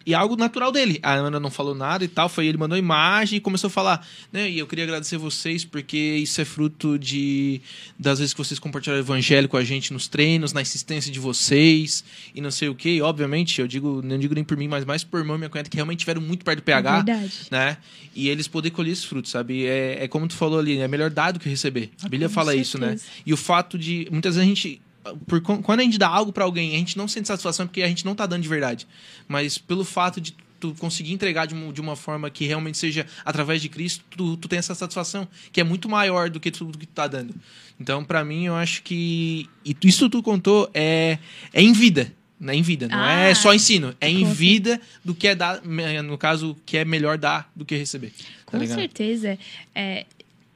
[0.05, 0.99] e algo natural dele.
[1.03, 4.07] A Ana não falou nada e tal, foi ele mandou imagem e começou a falar,
[4.33, 4.51] né?
[4.51, 7.61] E eu queria agradecer vocês porque isso é fruto de
[7.99, 11.19] das vezes que vocês compartilharam o evangelho com a gente nos treinos, na insistência de
[11.19, 13.01] vocês e não sei o que.
[13.01, 15.69] Obviamente, eu digo, não digo nem por mim, mas mais por irmão e minha cunhada
[15.69, 17.33] que realmente tiveram muito perto do PH, é Verdade.
[17.51, 17.77] né?
[18.15, 19.65] E eles poder colher esses frutos, sabe?
[19.67, 21.91] É, é como tu falou ali, é melhor dar do que receber.
[22.03, 22.69] A Bíblia com fala certeza.
[22.69, 22.97] isso, né?
[23.25, 24.81] E o fato de muitas vezes a gente
[25.27, 27.89] por, quando a gente dá algo para alguém, a gente não sente satisfação porque a
[27.89, 28.87] gente não tá dando de verdade.
[29.27, 33.05] Mas pelo fato de tu conseguir entregar de uma, de uma forma que realmente seja
[33.25, 36.79] através de Cristo, tu, tu tem essa satisfação, que é muito maior do que tudo
[36.79, 37.35] que tu tá dando.
[37.81, 39.49] Então, para mim, eu acho que.
[39.65, 41.19] E isso tu contou é,
[41.53, 42.13] é em vida.
[42.39, 45.35] Né, em vida, não é ah, é só ensino, é em vida do que é
[45.37, 48.13] dar, no caso, que é melhor dar do que receber.
[48.45, 49.39] Tá com certeza.
[49.73, 50.05] É,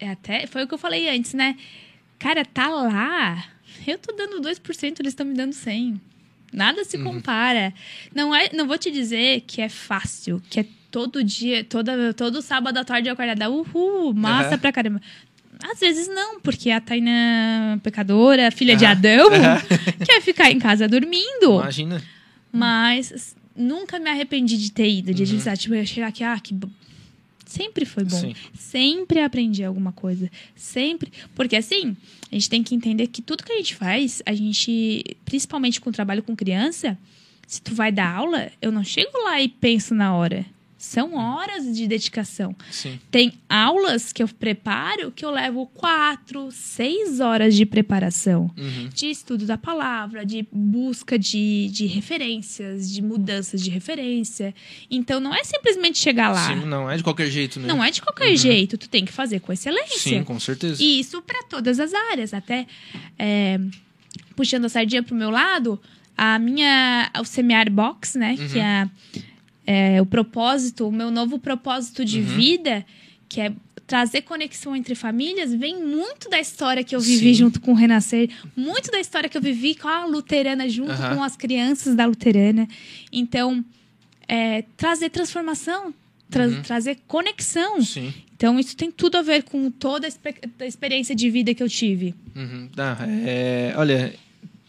[0.00, 1.56] é até, foi o que eu falei antes, né?
[2.18, 3.55] Cara, tá lá
[3.86, 6.00] eu tô dando 2%, eles estão me dando 100.
[6.52, 7.04] Nada se uhum.
[7.04, 7.66] compara.
[7.66, 8.10] Uhum.
[8.14, 12.40] Não, é, não vou te dizer que é fácil, que é todo dia, toda, todo
[12.40, 14.58] sábado à tarde eu acordar, uhul, massa uhum.
[14.58, 15.00] pra caramba.
[15.62, 18.78] Às vezes não, porque a Taina pecadora, filha uhum.
[18.78, 19.28] de Adão,
[20.04, 21.60] quer ficar em casa dormindo.
[21.60, 22.02] Imagina.
[22.52, 25.28] Mas nunca me arrependi de ter ido, de uhum.
[25.28, 26.54] dizer, tipo, eu chegar aqui, ah, que
[27.56, 28.18] sempre foi bom.
[28.18, 28.34] Sim.
[28.54, 30.30] Sempre aprendi alguma coisa.
[30.54, 31.12] Sempre.
[31.34, 31.96] Porque assim,
[32.30, 35.90] a gente tem que entender que tudo que a gente faz, a gente, principalmente com
[35.90, 36.98] o trabalho com criança,
[37.46, 40.44] se tu vai dar aula, eu não chego lá e penso na hora.
[40.78, 42.54] São horas de dedicação.
[42.70, 43.00] Sim.
[43.10, 48.50] Tem aulas que eu preparo que eu levo quatro, seis horas de preparação.
[48.56, 48.90] Uhum.
[48.92, 54.54] De estudo da palavra, de busca de, de referências, de mudanças de referência.
[54.90, 56.48] Então, não é simplesmente chegar lá.
[56.48, 57.66] Sim, não é de qualquer jeito, né?
[57.66, 58.36] Não é de qualquer uhum.
[58.36, 58.76] jeito.
[58.76, 59.98] Tu tem que fazer com excelência.
[59.98, 60.82] Sim, com certeza.
[60.82, 62.34] E isso para todas as áreas.
[62.34, 62.66] Até
[63.18, 63.58] é,
[64.36, 65.80] puxando a sardinha pro meu lado,
[66.16, 67.10] a minha...
[67.18, 68.36] O Semiar Box, né?
[68.38, 68.48] Uhum.
[68.48, 68.88] Que é
[69.66, 72.26] é, o propósito, o meu novo propósito de uhum.
[72.26, 72.86] vida,
[73.28, 73.52] que é
[73.86, 77.34] trazer conexão entre famílias, vem muito da história que eu vivi Sim.
[77.34, 81.16] junto com o Renascer, muito da história que eu vivi com a luterana, junto uhum.
[81.16, 82.66] com as crianças da luterana.
[83.12, 83.64] Então,
[84.26, 85.94] é, trazer transformação,
[86.28, 86.62] tra uhum.
[86.62, 87.80] trazer conexão.
[87.82, 88.12] Sim.
[88.34, 92.14] Então, isso tem tudo a ver com toda a experiência de vida que eu tive.
[92.34, 92.68] Uhum.
[92.76, 94.14] Ah, é, olha,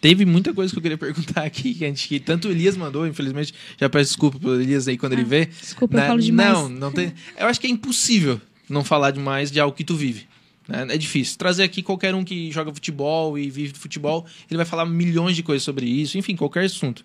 [0.08, 2.78] Teve muita coisa que eu queria perguntar aqui, que a gente que tanto o Elias
[2.78, 5.48] mandou, infelizmente, já peço desculpa pro Elias aí quando ah, ele vê.
[5.48, 6.04] Desculpa, né?
[6.04, 6.54] eu falo demais.
[6.54, 7.12] Não, não tem.
[7.38, 8.40] Eu acho que é impossível
[8.70, 10.26] não falar demais de algo que tu vive.
[10.66, 10.88] Né?
[10.92, 11.38] É difícil.
[11.38, 15.36] Trazer aqui qualquer um que joga futebol e vive de futebol, ele vai falar milhões
[15.36, 17.04] de coisas sobre isso, enfim, qualquer assunto.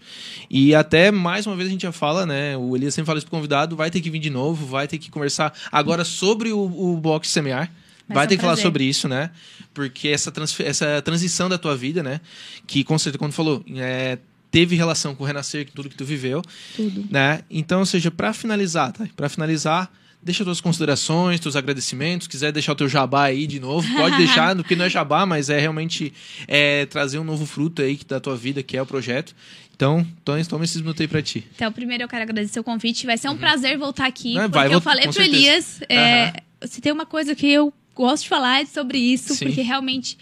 [0.49, 2.57] E até mais uma vez a gente já fala, né?
[2.57, 4.99] O Elias sempre fala isso pro convidado, vai ter que vir de novo, vai ter
[4.99, 7.69] que conversar agora sobre o, o boxe semear
[8.09, 9.31] vai ter que falar sobre isso, né?
[9.73, 12.21] Porque essa, essa transição da tua vida, né?
[12.67, 14.19] Que, com certeza, quando falou, é,
[14.51, 16.43] teve relação com o renascer, com tudo que tu viveu.
[16.77, 17.07] Tudo.
[17.11, 17.41] Né?
[17.51, 19.09] Então, ou seja, para finalizar, tá?
[19.17, 19.91] Para finalizar,
[20.23, 22.29] deixa tuas considerações, teus agradecimentos.
[22.29, 25.49] Quiser deixar o teu jabá aí de novo, pode deixar, porque não é jabá, mas
[25.49, 26.13] é realmente
[26.47, 29.35] é, trazer um novo fruto aí da tua vida, que é o projeto.
[29.75, 31.45] Então, toma, toma esses minutos aí pra ti.
[31.57, 33.07] Então, primeiro eu quero agradecer o convite.
[33.07, 33.39] Vai ser um uhum.
[33.39, 34.35] prazer voltar aqui.
[34.35, 35.37] Não, porque vai, eu falei pro certeza.
[35.37, 36.69] Elias, é, uhum.
[36.69, 39.47] se tem uma coisa que eu gosto de falar sobre isso, Sim.
[39.47, 40.17] porque realmente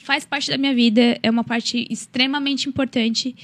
[0.00, 3.34] faz parte da minha vida, é uma parte extremamente importante.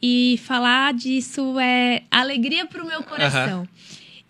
[0.00, 3.60] E falar disso é alegria para o meu coração.
[3.60, 3.66] Uhum.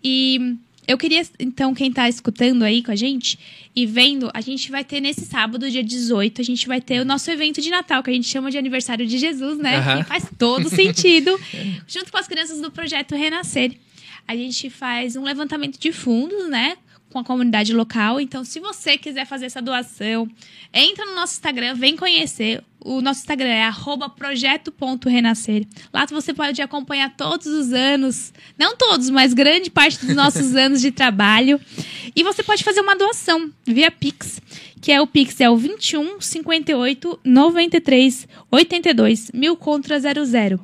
[0.03, 0.57] E
[0.87, 3.37] eu queria, então, quem está escutando aí com a gente
[3.75, 7.05] e vendo, a gente vai ter nesse sábado, dia 18, a gente vai ter o
[7.05, 9.77] nosso evento de Natal, que a gente chama de aniversário de Jesus, né?
[9.79, 9.97] Uhum.
[9.99, 11.39] Que faz todo sentido.
[11.87, 13.73] junto com as crianças do projeto Renascer.
[14.27, 16.75] A gente faz um levantamento de fundos, né?
[17.09, 18.19] Com a comunidade local.
[18.19, 20.27] Então, se você quiser fazer essa doação,
[20.73, 22.63] entra no nosso Instagram, vem conhecer.
[22.79, 23.63] O nosso Instagram é
[24.09, 25.65] projeto.renascer.
[25.93, 30.79] Lá você pode acompanhar todos os anos, não todos, mas grande parte dos nossos anos
[30.79, 31.59] de trabalho.
[32.15, 34.41] E você pode fazer uma doação via Pix,
[34.81, 40.59] que é o Pix é o 21 58 93 82 mil contra 00.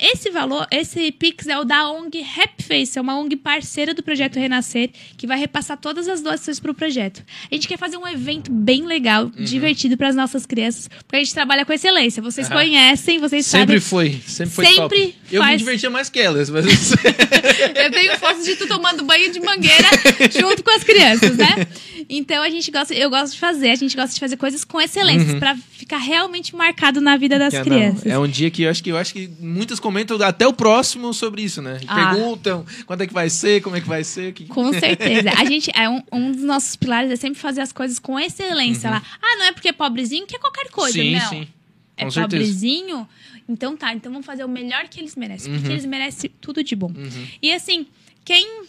[0.00, 2.24] Esse valor, esse Pix é o da ONG
[2.60, 6.70] Face, é uma ONG parceira do projeto Renascer, que vai repassar todas as doações para
[6.70, 7.24] o projeto.
[7.50, 9.44] A gente quer fazer um evento bem legal, uhum.
[9.44, 12.22] divertido para as nossas crianças, porque a gente trabalha com excelência.
[12.22, 12.54] Vocês uhum.
[12.54, 13.80] conhecem, vocês sempre sabem.
[13.80, 15.14] Foi, sempre foi, sempre top.
[15.32, 16.92] Eu me divertia mais que elas, mas...
[17.74, 19.88] Eu tenho fotos de tu tomando banho de mangueira
[20.30, 21.66] junto com as crianças, né?
[22.08, 24.80] Então a gente gosta, eu gosto de fazer, a gente gosta de fazer coisas com
[24.80, 25.40] excelência, uhum.
[25.40, 25.56] para
[25.88, 28.04] ficar realmente marcado na vida das crianças.
[28.04, 30.52] Não, é um dia que eu acho que eu acho que muitas comentam até o
[30.52, 31.80] próximo sobre isso, né?
[31.88, 32.12] Ah.
[32.12, 34.34] Perguntam quando é que vai ser, como é que vai ser.
[34.34, 34.44] Que...
[34.44, 35.30] Com certeza.
[35.34, 38.90] A gente, é um, um dos nossos pilares é sempre fazer as coisas com excelência.
[38.90, 38.96] Uhum.
[38.96, 39.02] Lá.
[39.22, 41.28] Ah, não é porque é pobrezinho que é qualquer coisa, sim, não.
[41.30, 41.48] Sim.
[41.96, 43.42] é Com pobrezinho, certeza.
[43.48, 45.58] então tá, então vamos fazer o melhor que eles merecem, uhum.
[45.58, 46.92] porque eles merecem tudo de bom.
[46.94, 47.26] Uhum.
[47.40, 47.86] E assim,
[48.26, 48.64] quem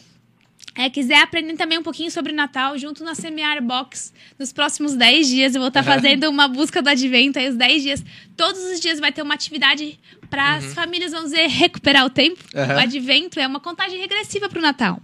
[0.80, 4.96] é, quiser aprender também um pouquinho sobre o Natal, junto na Semear Box, nos próximos
[4.96, 8.06] 10 dias, eu vou estar tá fazendo uma busca do advento aí, os 10 dias.
[8.38, 10.00] Todos os dias vai ter uma atividade
[10.30, 10.74] para as uhum.
[10.76, 12.42] famílias, vamos dizer, recuperar o tempo.
[12.56, 12.76] Uhum.
[12.76, 15.02] O advento é uma contagem regressiva para o Natal.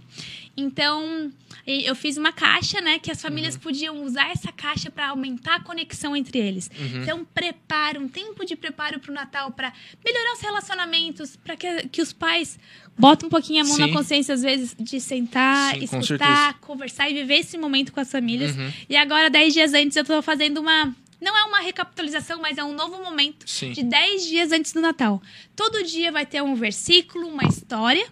[0.56, 1.30] Então,
[1.66, 2.98] eu fiz uma caixa, né?
[2.98, 3.60] Que as famílias uhum.
[3.60, 6.70] podiam usar essa caixa para aumentar a conexão entre eles.
[6.78, 7.02] Uhum.
[7.02, 9.70] Então, prepara um tempo de preparo para o Natal, para
[10.02, 12.58] melhorar os relacionamentos, para que, que os pais
[12.98, 13.86] botem um pouquinho a mão Sim.
[13.86, 18.10] na consciência, às vezes, de sentar, Sim, escutar, conversar e viver esse momento com as
[18.10, 18.56] famílias.
[18.56, 18.72] Uhum.
[18.88, 22.62] E agora, dez dias antes, eu estou fazendo uma não é uma recapitalização, mas é
[22.62, 23.72] um novo momento Sim.
[23.72, 25.20] de 10 dias antes do Natal.
[25.56, 28.06] Todo dia vai ter um versículo, uma história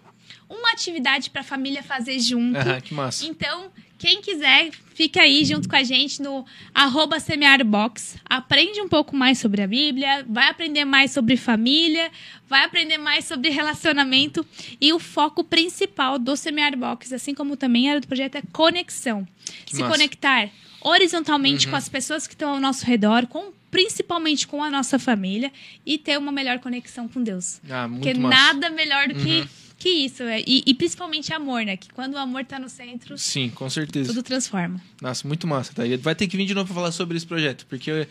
[0.49, 2.59] uma atividade para a família fazer junto.
[2.83, 3.27] Que massa.
[3.27, 8.17] Então, quem quiser, fica aí junto com a gente no arroba semearbox.
[8.25, 12.11] Aprende um pouco mais sobre a Bíblia, vai aprender mais sobre família,
[12.49, 14.47] vai aprender mais sobre relacionamento.
[14.81, 19.27] E o foco principal do Semear Box, assim como também era do projeto, é conexão.
[19.67, 19.93] Que Se massa.
[19.93, 20.49] conectar
[20.81, 21.73] horizontalmente uhum.
[21.73, 25.51] com as pessoas que estão ao nosso redor, com principalmente com a nossa família
[25.85, 27.61] e ter uma melhor conexão com Deus.
[27.69, 28.37] Ah, Porque massa.
[28.37, 30.23] nada melhor do que uhum que isso.
[30.23, 31.77] É, e, e, principalmente amor, né?
[31.77, 33.19] Que quando o amor tá no centro.
[33.19, 34.09] Sim, com certeza.
[34.09, 34.81] Tudo transforma.
[35.03, 35.83] Nossa, muito massa, tá?
[36.01, 38.09] Vai ter que vir de novo pra falar sobre esse projeto, porque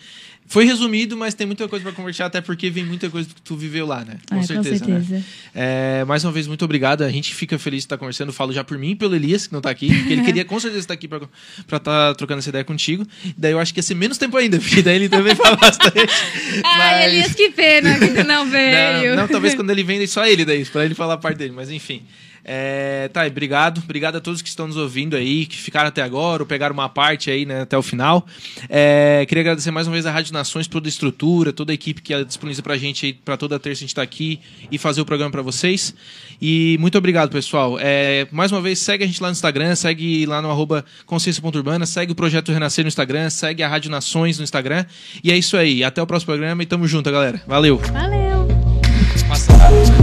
[0.47, 3.55] foi resumido, mas tem muita coisa para conversar, até porque vem muita coisa que tu
[3.55, 4.17] viveu lá, né?
[4.29, 4.85] Com ah, certeza.
[4.85, 5.15] Com certeza.
[5.15, 5.23] Né?
[5.55, 7.03] É, mais uma vez, muito obrigado.
[7.03, 8.33] A gente fica feliz de estar conversando.
[8.33, 10.59] Falo já por mim e pelo Elias, que não tá aqui, porque ele queria com
[10.59, 11.25] certeza estar aqui para
[11.65, 13.05] estar tá trocando essa ideia contigo.
[13.37, 15.99] Daí eu acho que ia ser menos tempo ainda, porque daí ele também fala bastante.
[16.63, 17.05] ah, mas...
[17.05, 19.15] Elias, que pena que tu não veio.
[19.15, 21.53] Não, não, talvez quando ele vem, só ele daí, para ele falar a parte dele,
[21.55, 22.03] mas enfim.
[22.45, 23.79] É, tá, obrigado.
[23.83, 26.89] Obrigado a todos que estão nos ouvindo aí, que ficaram até agora ou pegaram uma
[26.89, 28.25] parte aí né, até o final.
[28.69, 32.01] É, queria agradecer mais uma vez a Rádio Nações, toda a estrutura, toda a equipe
[32.01, 34.39] que é disponibiliza pra gente aí, pra toda terça a gente tá aqui
[34.71, 35.93] e fazer o programa para vocês.
[36.41, 37.77] E muito obrigado, pessoal.
[37.79, 41.85] É, mais uma vez, segue a gente lá no Instagram, segue lá no arroba consciência.urbana,
[41.85, 44.85] segue o Projeto Renascer no Instagram, segue a Rádio Nações no Instagram.
[45.23, 45.83] E é isso aí.
[45.83, 47.41] Até o próximo programa e tamo junto, galera.
[47.47, 47.77] Valeu.
[47.77, 48.47] Valeu.
[49.29, 50.02] Passa.